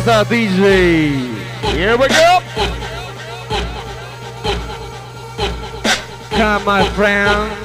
Superstar 0.02 0.24
DJ. 0.24 1.32
Here 1.74 1.96
we 1.96 2.08
go. 2.08 2.40
Come, 6.30 6.64
my 6.64 6.88
friend. 6.90 7.61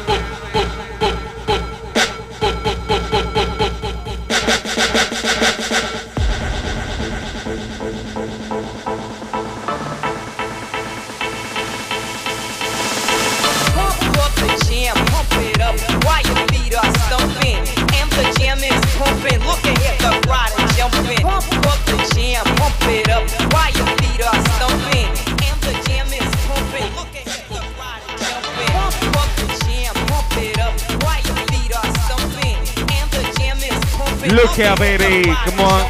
Out, 34.59 34.79
baby. 34.79 35.31
Come 35.45 35.59
on. 35.61 35.85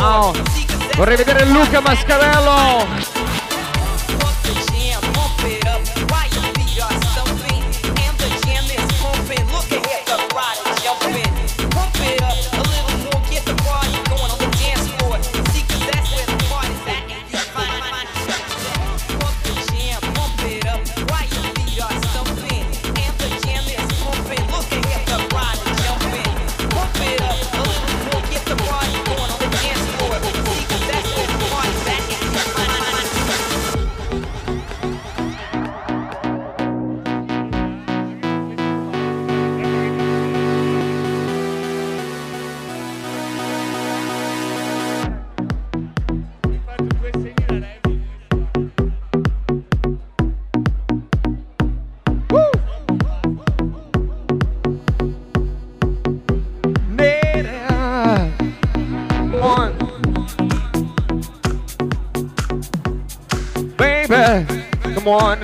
Oh, 0.00 0.32
vorrei 0.96 1.16
vedere 1.16 1.44
Luca 1.44 1.80
Mascarello. 1.80 2.93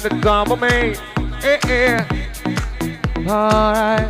To 0.01 0.09
the 0.09 0.21
top 0.21 0.51
of 0.51 0.61
me. 0.61 0.95
Yeah, 1.43 1.59
yeah. 1.67 2.09
Alright. 3.29 4.09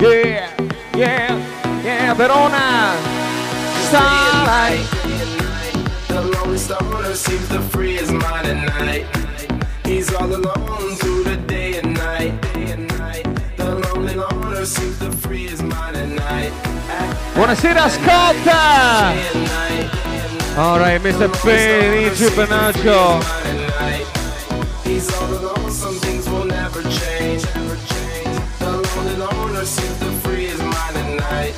Yeah, 0.00 0.54
yeah, 0.94 1.82
yeah, 1.82 2.14
Verona. 2.14 2.94
Starlight. 3.88 4.86
The 6.08 6.22
lonely 6.22 6.58
stoner 6.58 7.14
seems 7.14 7.48
to 7.48 7.60
free 7.62 7.96
his 7.96 8.12
mind 8.12 8.46
at 8.46 8.78
night. 8.78 9.06
He's 9.84 10.14
all 10.14 10.32
alone 10.32 10.94
through 10.96 11.24
the 11.24 11.36
day 11.48 11.78
and 11.78 11.94
night. 11.94 12.40
Day 12.52 12.72
and 12.72 12.86
night. 12.98 13.26
The 13.56 13.74
lonely 13.74 14.14
loner 14.14 14.64
seems 14.66 14.98
to 15.00 15.10
free 15.10 15.48
his 15.48 15.62
mind 15.62 15.96
at 15.96 16.08
night. 16.08 16.52
Buonasera 17.34 17.88
Scotta! 17.88 19.14
Alright, 20.58 21.00
Mr. 21.00 21.28
Felice 21.36 22.30
Panaccio. 22.30 23.37
He's 24.98 25.14
all 25.14 25.32
alone, 25.32 25.70
some 25.70 25.94
things 26.00 26.28
will 26.28 26.44
never 26.44 26.82
change. 26.82 27.44
Never 27.54 27.76
change. 27.86 28.34
The 28.58 28.82
lonely 28.82 29.16
loner 29.16 29.64
seems 29.64 29.96
to 30.00 30.10
free 30.26 30.46
his 30.46 30.58
at 30.58 31.06
night. 31.20 31.54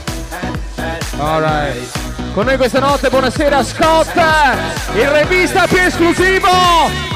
Alright. 1.19 2.35
Con 2.35 2.45
noi 2.45 2.59
questa 2.59 2.81
notte, 2.81 3.09
buonasera 3.09 3.65
Scott, 3.65 4.15
il 4.95 5.09
revista 5.09 5.67
più 5.67 5.79
esclusivo. 5.79 6.51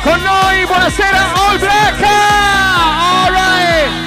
Con 0.02 0.22
noi, 0.22 0.64
buonasera 0.64 1.34
All 1.34 1.58
Black. 1.58 2.02
Alright. 3.26 4.03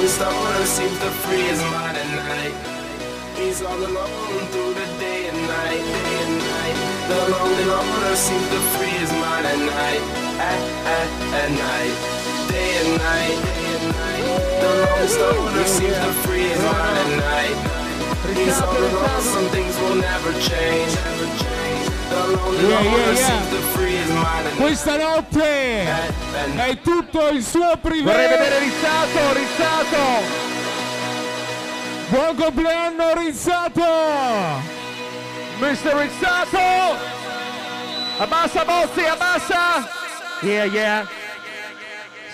The 0.00 0.06
lonely 0.06 0.08
stoner 0.08 0.64
seems 0.64 0.98
to 1.00 1.10
free 1.20 1.42
his 1.42 1.60
mind 1.72 1.96
at 1.96 2.08
night. 2.16 2.54
He's 3.36 3.60
all 3.62 3.76
alone 3.76 4.46
through 4.48 4.72
the 4.72 4.86
day 4.98 5.28
and 5.28 5.36
night, 5.44 5.76
day 5.76 6.16
and 6.24 6.38
night. 6.40 6.76
The 7.08 7.18
lonely 7.28 7.64
loner 7.68 8.16
seems 8.16 8.48
to 8.48 8.60
free 8.76 8.96
his 8.96 9.12
mind 9.12 9.44
at 9.46 9.58
night, 9.58 10.02
at, 10.40 10.60
at, 10.88 11.08
at 11.36 11.50
night. 11.52 11.94
Day 12.48 12.70
and 12.80 12.96
night, 12.96 13.36
day 13.44 13.66
and 13.76 13.88
night. 13.92 14.24
The 14.60 14.70
lonely 14.80 15.08
stoner 15.08 15.64
seems 15.68 15.96
to 15.96 16.12
free 16.24 16.48
his 16.48 16.62
mind 16.64 16.96
at 16.96 17.10
night. 17.20 17.56
He's 18.36 18.60
all 18.60 18.72
alone, 18.76 19.20
some 19.20 19.48
things 19.52 19.76
will 19.84 19.96
never 19.96 20.32
change. 20.40 20.92
The 22.08 22.16
lonely 22.40 22.68
Yeah, 22.68 22.80
yeah, 22.80 22.90
loner 22.90 23.12
yeah. 23.12 23.28
seems 23.28 23.48
to 23.52 23.60
free 23.76 23.96
Questa 24.70 24.96
notte 24.96 25.84
è 26.54 26.78
tutto 26.80 27.28
il 27.30 27.42
suo 27.42 27.76
Vorrei 27.82 28.04
vedere 28.04 28.36
privé. 28.36 28.58
Rizzato, 28.60 29.32
Rizzato. 29.32 30.22
Buon 32.06 32.36
compleanno 32.36 33.14
Rizzato! 33.14 33.82
Mr. 35.58 35.92
Rizzato. 35.96 36.96
Abbassa 38.18 38.64
Bozzi, 38.64 39.04
abbassa. 39.06 39.90
Yeah, 40.42 40.64
yeah. 40.66 41.08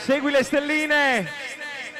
Segui 0.05 0.31
le 0.31 0.45
stelline. 0.45 1.27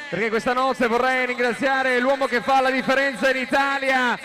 Perché 0.07 0.29
questa 0.29 0.53
notte 0.53 0.85
vorrei 0.85 1.25
ringraziare 1.25 1.99
l'uomo 1.99 2.27
che 2.27 2.41
fa 2.41 2.61
la 2.61 2.69
differenza 2.69 3.31
in 3.31 3.37
Italia. 3.37 4.19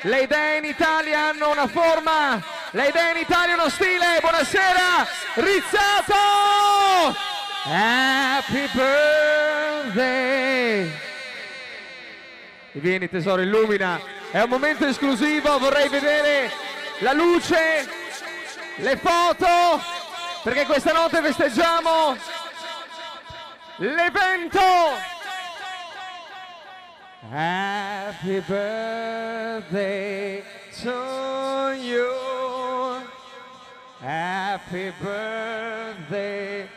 Le 0.00 0.22
idee 0.22 0.56
in 0.56 0.64
Italia 0.64 1.28
hanno 1.28 1.50
una 1.50 1.66
forma, 1.66 2.42
le 2.74 2.88
idee 2.88 3.12
in 3.12 3.18
Italia 3.18 3.54
uno 3.54 3.68
stile. 3.68 4.18
Buonasera, 4.20 5.06
Rizzato! 5.34 7.16
Happy 7.64 8.68
birthday! 8.72 10.90
Vieni 12.72 13.08
tesoro, 13.08 13.42
illumina. 13.42 14.00
È 14.30 14.42
un 14.42 14.48
momento 14.48 14.86
esclusivo, 14.86 15.58
vorrei 15.58 15.88
vedere 15.88 16.50
la 16.98 17.12
luce, 17.12 17.88
le 18.76 18.96
foto, 18.96 19.80
perché 20.42 20.66
questa 20.66 20.92
notte 20.92 21.22
festeggiamo 21.22 22.16
l'evento. 23.76 25.12
Happy 27.30 28.40
birthday 28.40 30.42
to 30.82 31.72
you. 31.80 32.43
Happy 34.04 34.92
birthday 35.00 36.68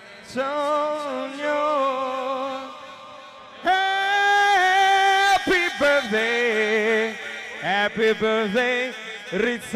you. 1.36 1.60
Happy 3.64 5.68
birthday. 5.78 7.12
Happy 7.60 8.14
birthday, 8.14 8.94
Rizzato. 9.32 9.76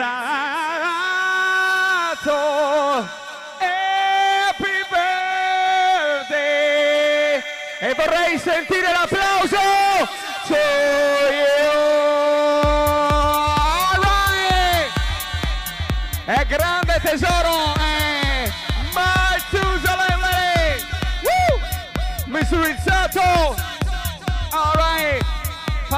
Happy 3.59 4.77
birthday. 6.21 7.43
E 7.81 7.93
vorrei 7.95 8.37
sentire 8.37 8.93
l'applauso. 8.93 9.09
To 9.11 9.20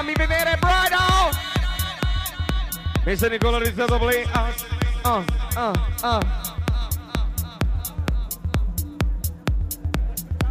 Fammi 0.04 0.16
vedere 0.18 0.60
Brido. 0.60 1.32
Mr. 3.06 3.30
Nicola 3.30 3.58
Rizzato, 3.58 3.98
play. 3.98 4.24
Uh, 4.24 5.08
uh, 5.08 5.24
uh, 5.56 5.72
uh. 6.02 6.20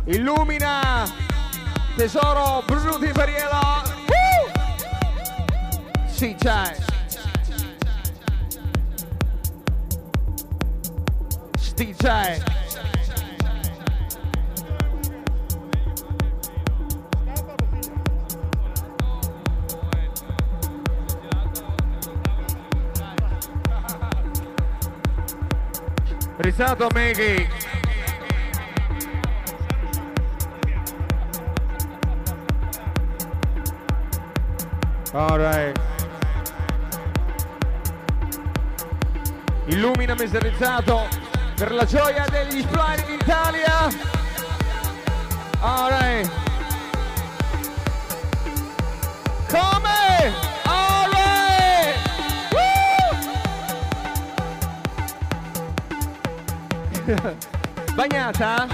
Illumina. 0.06 1.04
Tesoro 1.96 2.62
Bruno 2.64 2.96
Di 2.96 3.08
Fariela. 3.08 3.82
Woo! 4.06 4.50
Sì, 6.06 6.34
c'è. 6.34 6.74
Sti 11.58 11.94
c'è. 11.94 12.61
Rizzato 26.36 26.88
Meghi. 26.92 27.48
Alright. 35.12 35.78
Illumina 39.66 40.14
meserizzato 40.14 41.06
per 41.54 41.72
la 41.72 41.84
gioia 41.84 42.24
degli 42.30 42.62
Splani 42.62 43.02
d'Italia. 43.06 43.88
Alright. 45.60 46.02
Come? 46.28 46.41
Bagnata? 57.94 58.66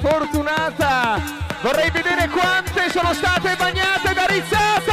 Fortunata! 0.00 1.20
Vorrei 1.60 1.90
vedere 1.90 2.28
quante 2.28 2.90
sono 2.90 3.12
state 3.12 3.54
bagnate 3.56 4.12
da 4.12 4.26
Rizzato! 4.26 4.92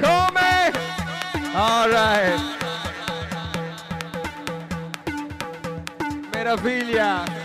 Come? 0.00 0.72
Alright. 1.52 2.56
Meraviglia. 6.32 7.37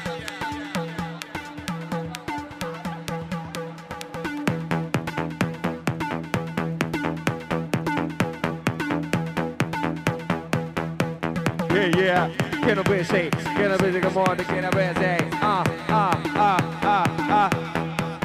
Yeah. 12.63 12.67
Che 12.67 12.73
non 12.73 12.83
pensi? 12.83 13.29
Che 13.29 13.67
non 13.67 13.77
pensi 13.77 13.99
come 13.99 14.29
on, 14.29 14.35
che 14.35 14.59
non 14.59 14.69
pensi? 14.69 15.27
Ah, 15.39 15.61
ah, 15.87 16.19
ah, 16.33 16.63
ah, 16.81 17.03
ah. 17.29 17.49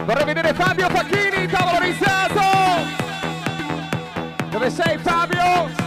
Vorrei 0.05 0.25
vedere 0.25 0.55
Fabio 0.55 0.89
Facchini, 0.89 1.47
tavolo 1.49 1.79
rizzato! 1.81 2.41
Dove 4.51 4.71
sei 4.71 4.99
Fabio? 4.99 5.78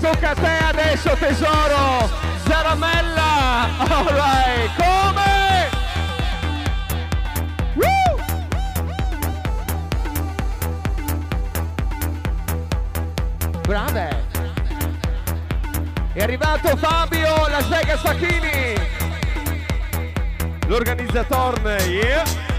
Tocca 0.00 0.30
a 0.30 0.34
te 0.34 0.58
adesso 0.64 1.14
tesoro! 1.18 2.08
Zaramella! 2.46 3.68
Alright, 3.78 4.70
come? 4.76 5.68
Woo! 7.74 8.16
Brave! 13.62 14.28
È 16.14 16.22
arrivato 16.22 16.76
Fabio 16.76 17.46
Las 17.48 17.68
Vegas 17.68 18.00
Facchini! 18.00 18.74
L'organizzatore, 20.66 21.82
yeah! 21.84 22.49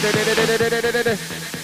de 0.00 0.12
de 0.12 0.24
de 0.24 0.34
de 0.34 0.58
de 0.58 0.68
de 0.70 0.82
de 0.82 0.92
de 0.92 1.02
de 1.04 1.55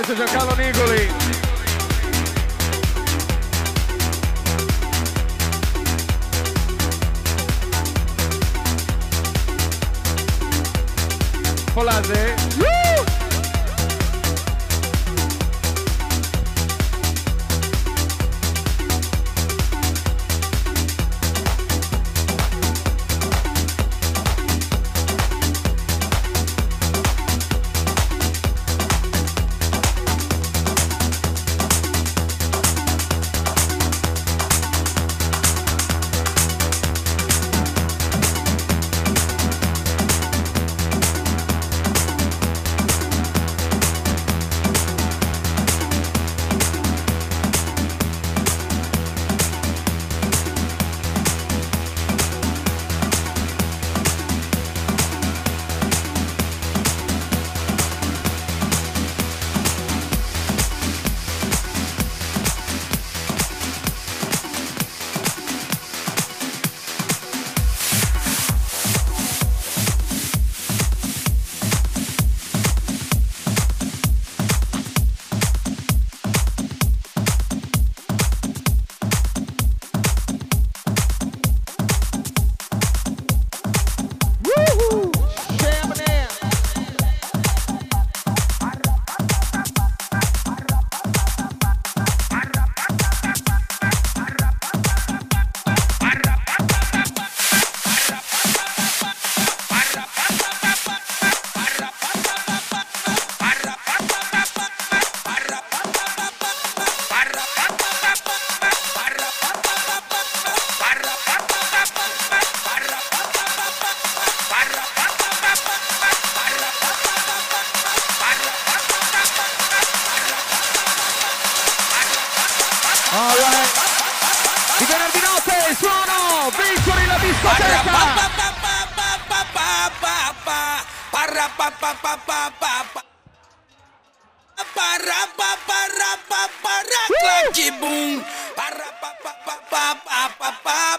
Messo 0.00 0.14
Giancarlo 0.14 0.54
Nicoli? 0.56 1.08
Polase. 11.74 12.69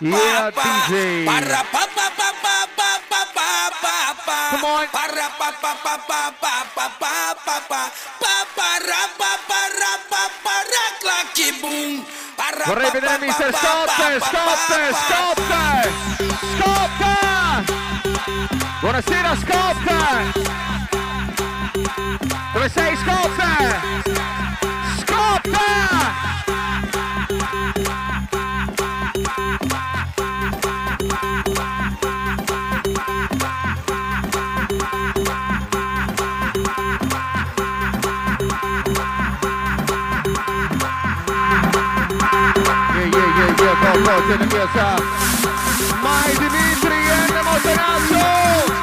Yeah, 0.01 0.49
DJ. 0.49 1.25
Come 4.49 4.65
on. 4.65 4.87
Vorrei 12.65 12.89
vedere 12.91 13.17
Mr. 13.19 13.53
Scott, 13.53 13.89
Scott, 13.89 14.57
Scott, 14.71 15.39
Scott! 16.57 16.89
Buonasera 18.79 19.35
Scott! 19.35 19.77
Dove 22.53 22.69
sei 22.69 22.95
Scott? 22.97 24.50
Yeah, 44.11 44.19
go, 44.19 44.21
go, 44.21 44.27
tieni 44.27 44.47
piazza. 44.47 44.95
Mai 46.01 46.31
Dimitri 46.37 47.11
and 47.11 47.45
Montenazzo! 47.45 48.80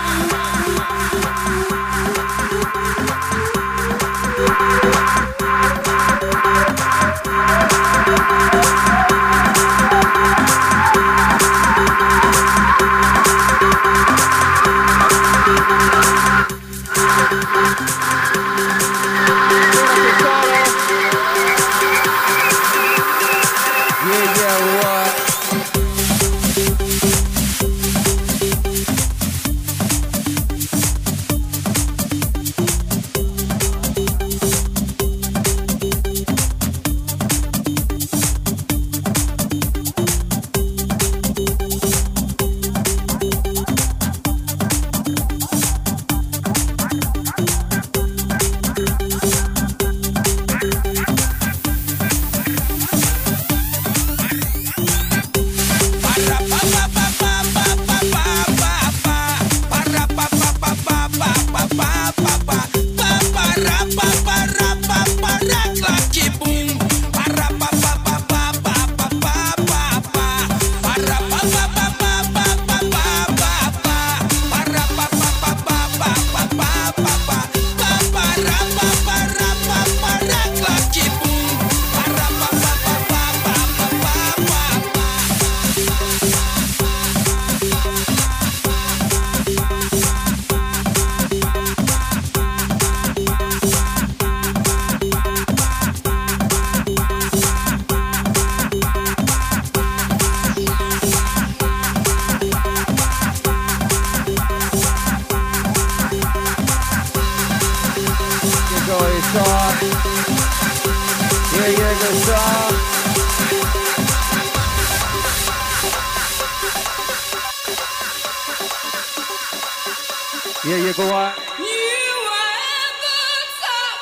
Yeah, 120.89 120.95
go 120.97 121.03
on. 121.13 121.33
You 121.61 122.17
are 122.41 122.57
at 122.81 122.95
the 123.05 123.21
top. 123.61 124.01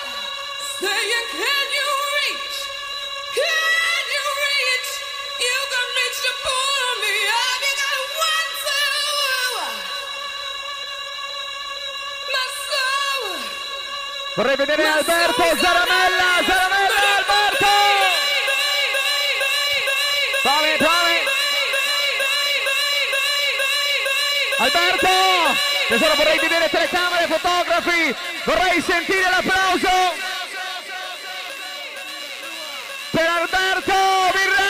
Saying, 0.79 1.27
can 1.35 1.67
you 1.75 1.89
reach? 2.15 2.59
Can 3.35 4.03
you 4.15 4.27
reach? 4.47 4.91
You 5.35 5.57
can 5.73 5.87
reach 5.99 6.19
to 6.23 6.33
pull 6.47 6.87
me 7.03 7.15
up. 7.43 7.59
You 7.67 7.75
got 7.83 8.07
one. 8.23 8.55
My 12.35 12.47
soul. 12.71 13.35
Vorrei 14.37 14.55
vedere 14.55 14.87
Alberto 14.87 15.43
Zaramella, 15.59 16.31
Zaramella! 16.47 16.97
Alberto! 24.59 25.66
Tesoro, 25.89 26.15
vorrei 26.17 26.39
vedere 26.41 26.69
telecamere, 26.69 27.29
fotografi! 27.29 28.13
Vorrei 28.45 28.81
sentire 28.83 29.31
l'applauso! 29.31 29.89
Per 33.13 33.25
Alberto 33.25 33.93
Virra! 34.35 34.65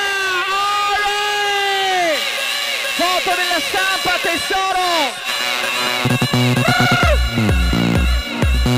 Ole! 0.92 2.18
Foto 2.96 3.34
della 3.34 3.60
stampa, 3.60 4.18
tesoro! 4.20 4.84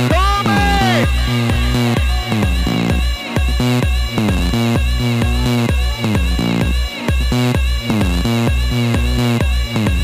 Come? 0.08 1.08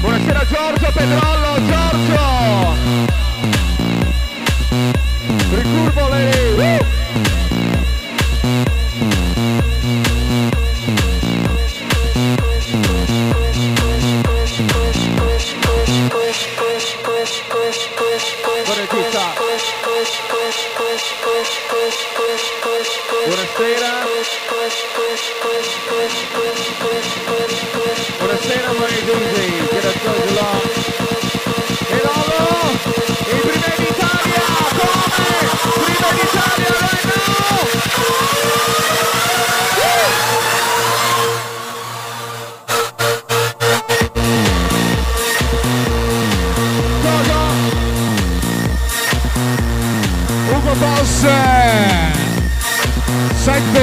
Buonasera 0.01 0.47
Giorgio 0.47 0.91
Pedrollo, 0.93 1.34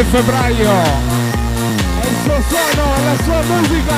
7 0.02 0.04
febbraio 0.06 0.72
E 2.02 2.08
il 2.08 2.16
suo 2.24 2.41
suono, 2.49 2.86
la 3.06 3.24
sua 3.24 3.41
musica, 3.43 3.95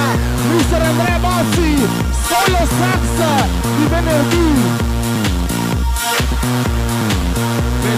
Mister 0.51 0.82
Andrea 0.82 1.20
Bossi, 1.20 1.88
solo 2.28 2.68
sax 2.68 3.45
di 3.78 3.86
venerdì. 3.86 4.91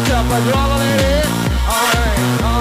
Up 0.07 0.31
a. 0.31 0.35
Alright, 0.35 1.27
alright, 1.67 2.54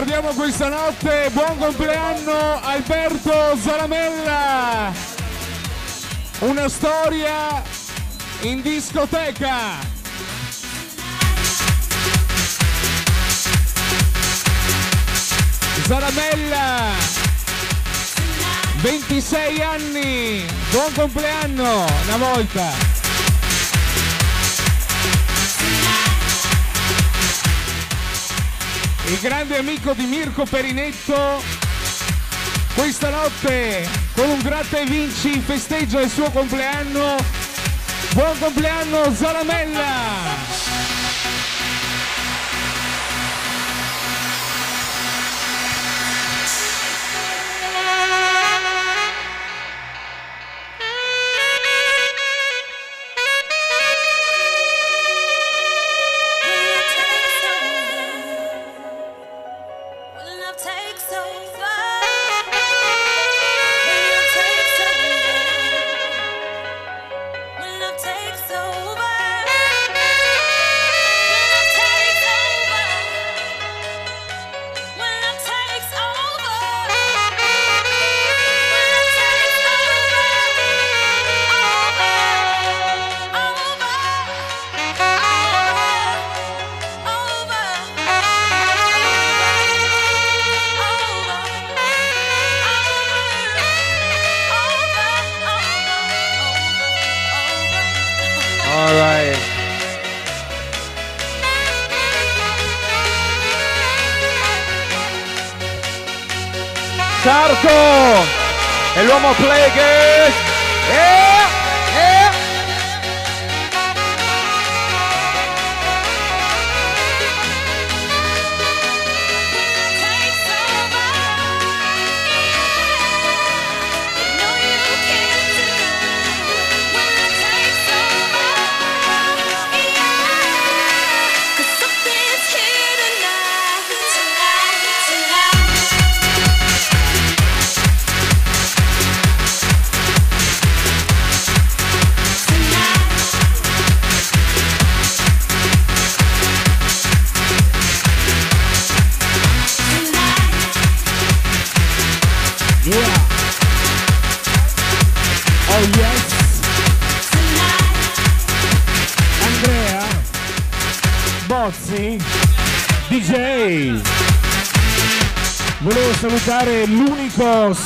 Ricordiamo 0.00 0.32
questa 0.32 0.68
notte, 0.68 1.28
buon 1.30 1.58
compleanno 1.58 2.58
Alberto 2.62 3.54
Zaramella! 3.60 4.90
Una 6.38 6.68
storia 6.70 7.62
in 8.40 8.62
discoteca! 8.62 9.76
Zaramella! 15.84 16.78
26 18.80 19.60
anni! 19.60 20.46
Buon 20.70 20.92
compleanno 20.94 21.84
una 22.06 22.16
volta! 22.16 22.89
Il 29.10 29.18
grande 29.20 29.58
amico 29.58 29.92
di 29.92 30.04
Mirko 30.04 30.44
Perinetto 30.44 31.42
questa 32.74 33.10
notte 33.10 33.88
con 34.14 34.28
un 34.28 34.38
gratta 34.40 34.78
e 34.78 34.84
vinci 34.84 35.40
festeggia 35.40 36.00
il 36.00 36.10
suo 36.10 36.30
compleanno. 36.30 37.16
Buon 38.12 38.38
compleanno 38.38 39.12
Zaramella 39.14 40.19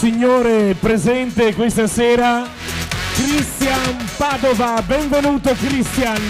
signore 0.05 0.76
presente 0.78 1.55
questa 1.55 1.86
sera, 1.86 2.47
Christian 3.14 4.06
Padova. 4.18 4.82
Benvenuto 4.82 5.55
Christian. 5.55 6.20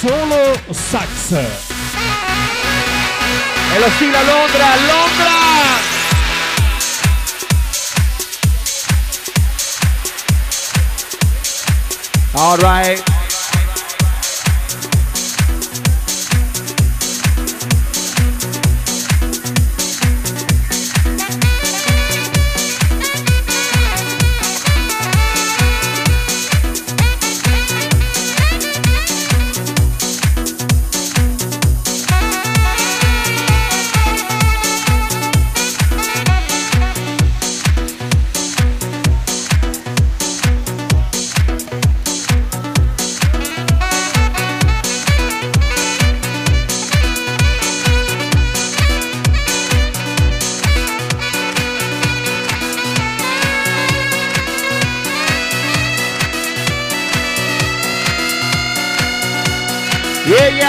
Solo 0.00 0.58
sax. 0.70 1.30
E 1.30 1.46
lo 3.78 3.88
stile 3.94 4.16
a 4.16 4.22
Londra, 4.22 4.66
Londra! 4.88 5.36
All 12.32 12.58
right. 12.58 13.17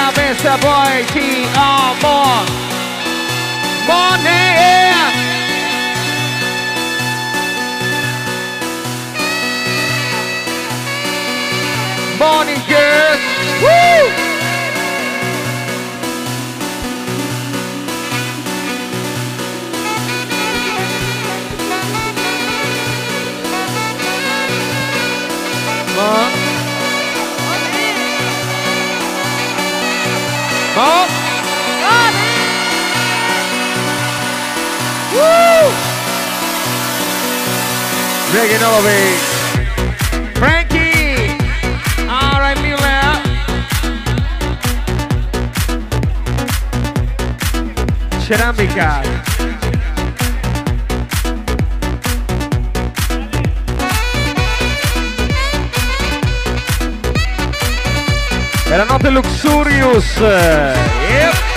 Yeah, 0.09 0.15
yeah, 0.17 0.33
Mr. 0.33 0.57
Boy, 0.61 1.05
T 1.13 1.45
on 1.55 1.95
more. 2.01 2.45
Money! 3.85 4.49
Morning, 12.17 12.61
girls! 12.67 13.21
Woo! 13.61 13.98
Mo- 30.79 31.07
Woo! 35.13 35.71
Reggae 38.33 38.57
Novi. 38.63 39.01
Frankie! 40.39 41.35
All 42.07 42.39
right, 42.39 42.57
Miller. 42.61 43.03
Ceramica. 48.25 49.28
È 58.71 58.77
la 58.77 58.83
notte 58.83 59.09
Luxurious. 59.09 60.17
Yep. 60.19 61.48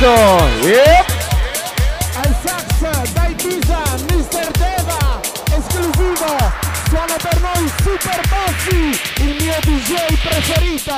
Adesso. 0.00 0.66
Yep. 0.66 1.06
Al 2.16 2.36
sax 2.42 3.12
dai 3.12 3.34
Pisa, 3.34 3.82
Mr. 4.08 4.50
Deva, 4.52 5.20
esclusivo, 5.56 6.52
suona 6.88 7.16
per 7.20 7.40
noi 7.40 7.70
Super 7.82 8.20
Bossi, 8.28 9.00
il 9.22 9.36
mio 9.42 9.56
DJ 9.62 9.94
preferito. 10.22 10.96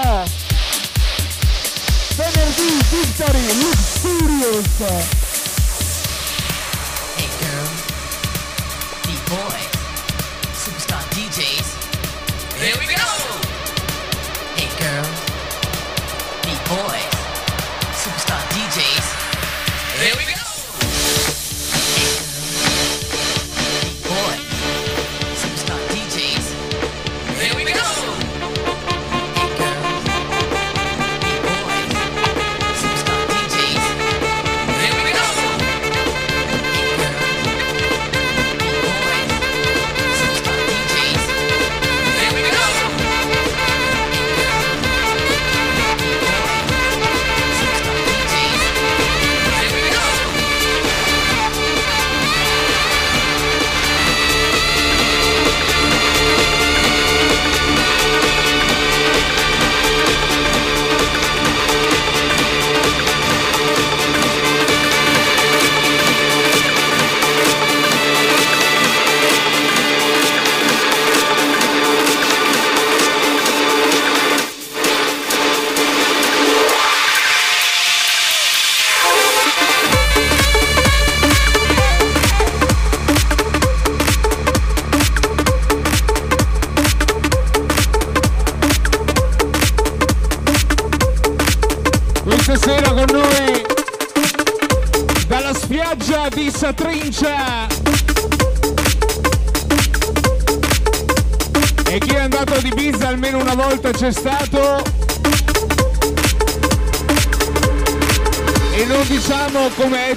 Venerdì 2.16 2.78
Victory, 2.90 3.46
Luxurious. 3.60 5.21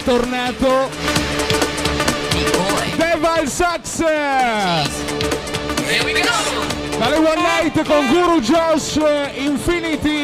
Tornato. 0.06 0.90
Deva 2.96 3.34
al 3.40 3.50
sax! 3.50 4.04
Dalle 6.98 7.18
One 7.18 7.42
Night 7.42 7.86
con 7.86 8.08
Guru 8.08 8.40
Josh 8.40 9.00
Infinity. 9.36 10.15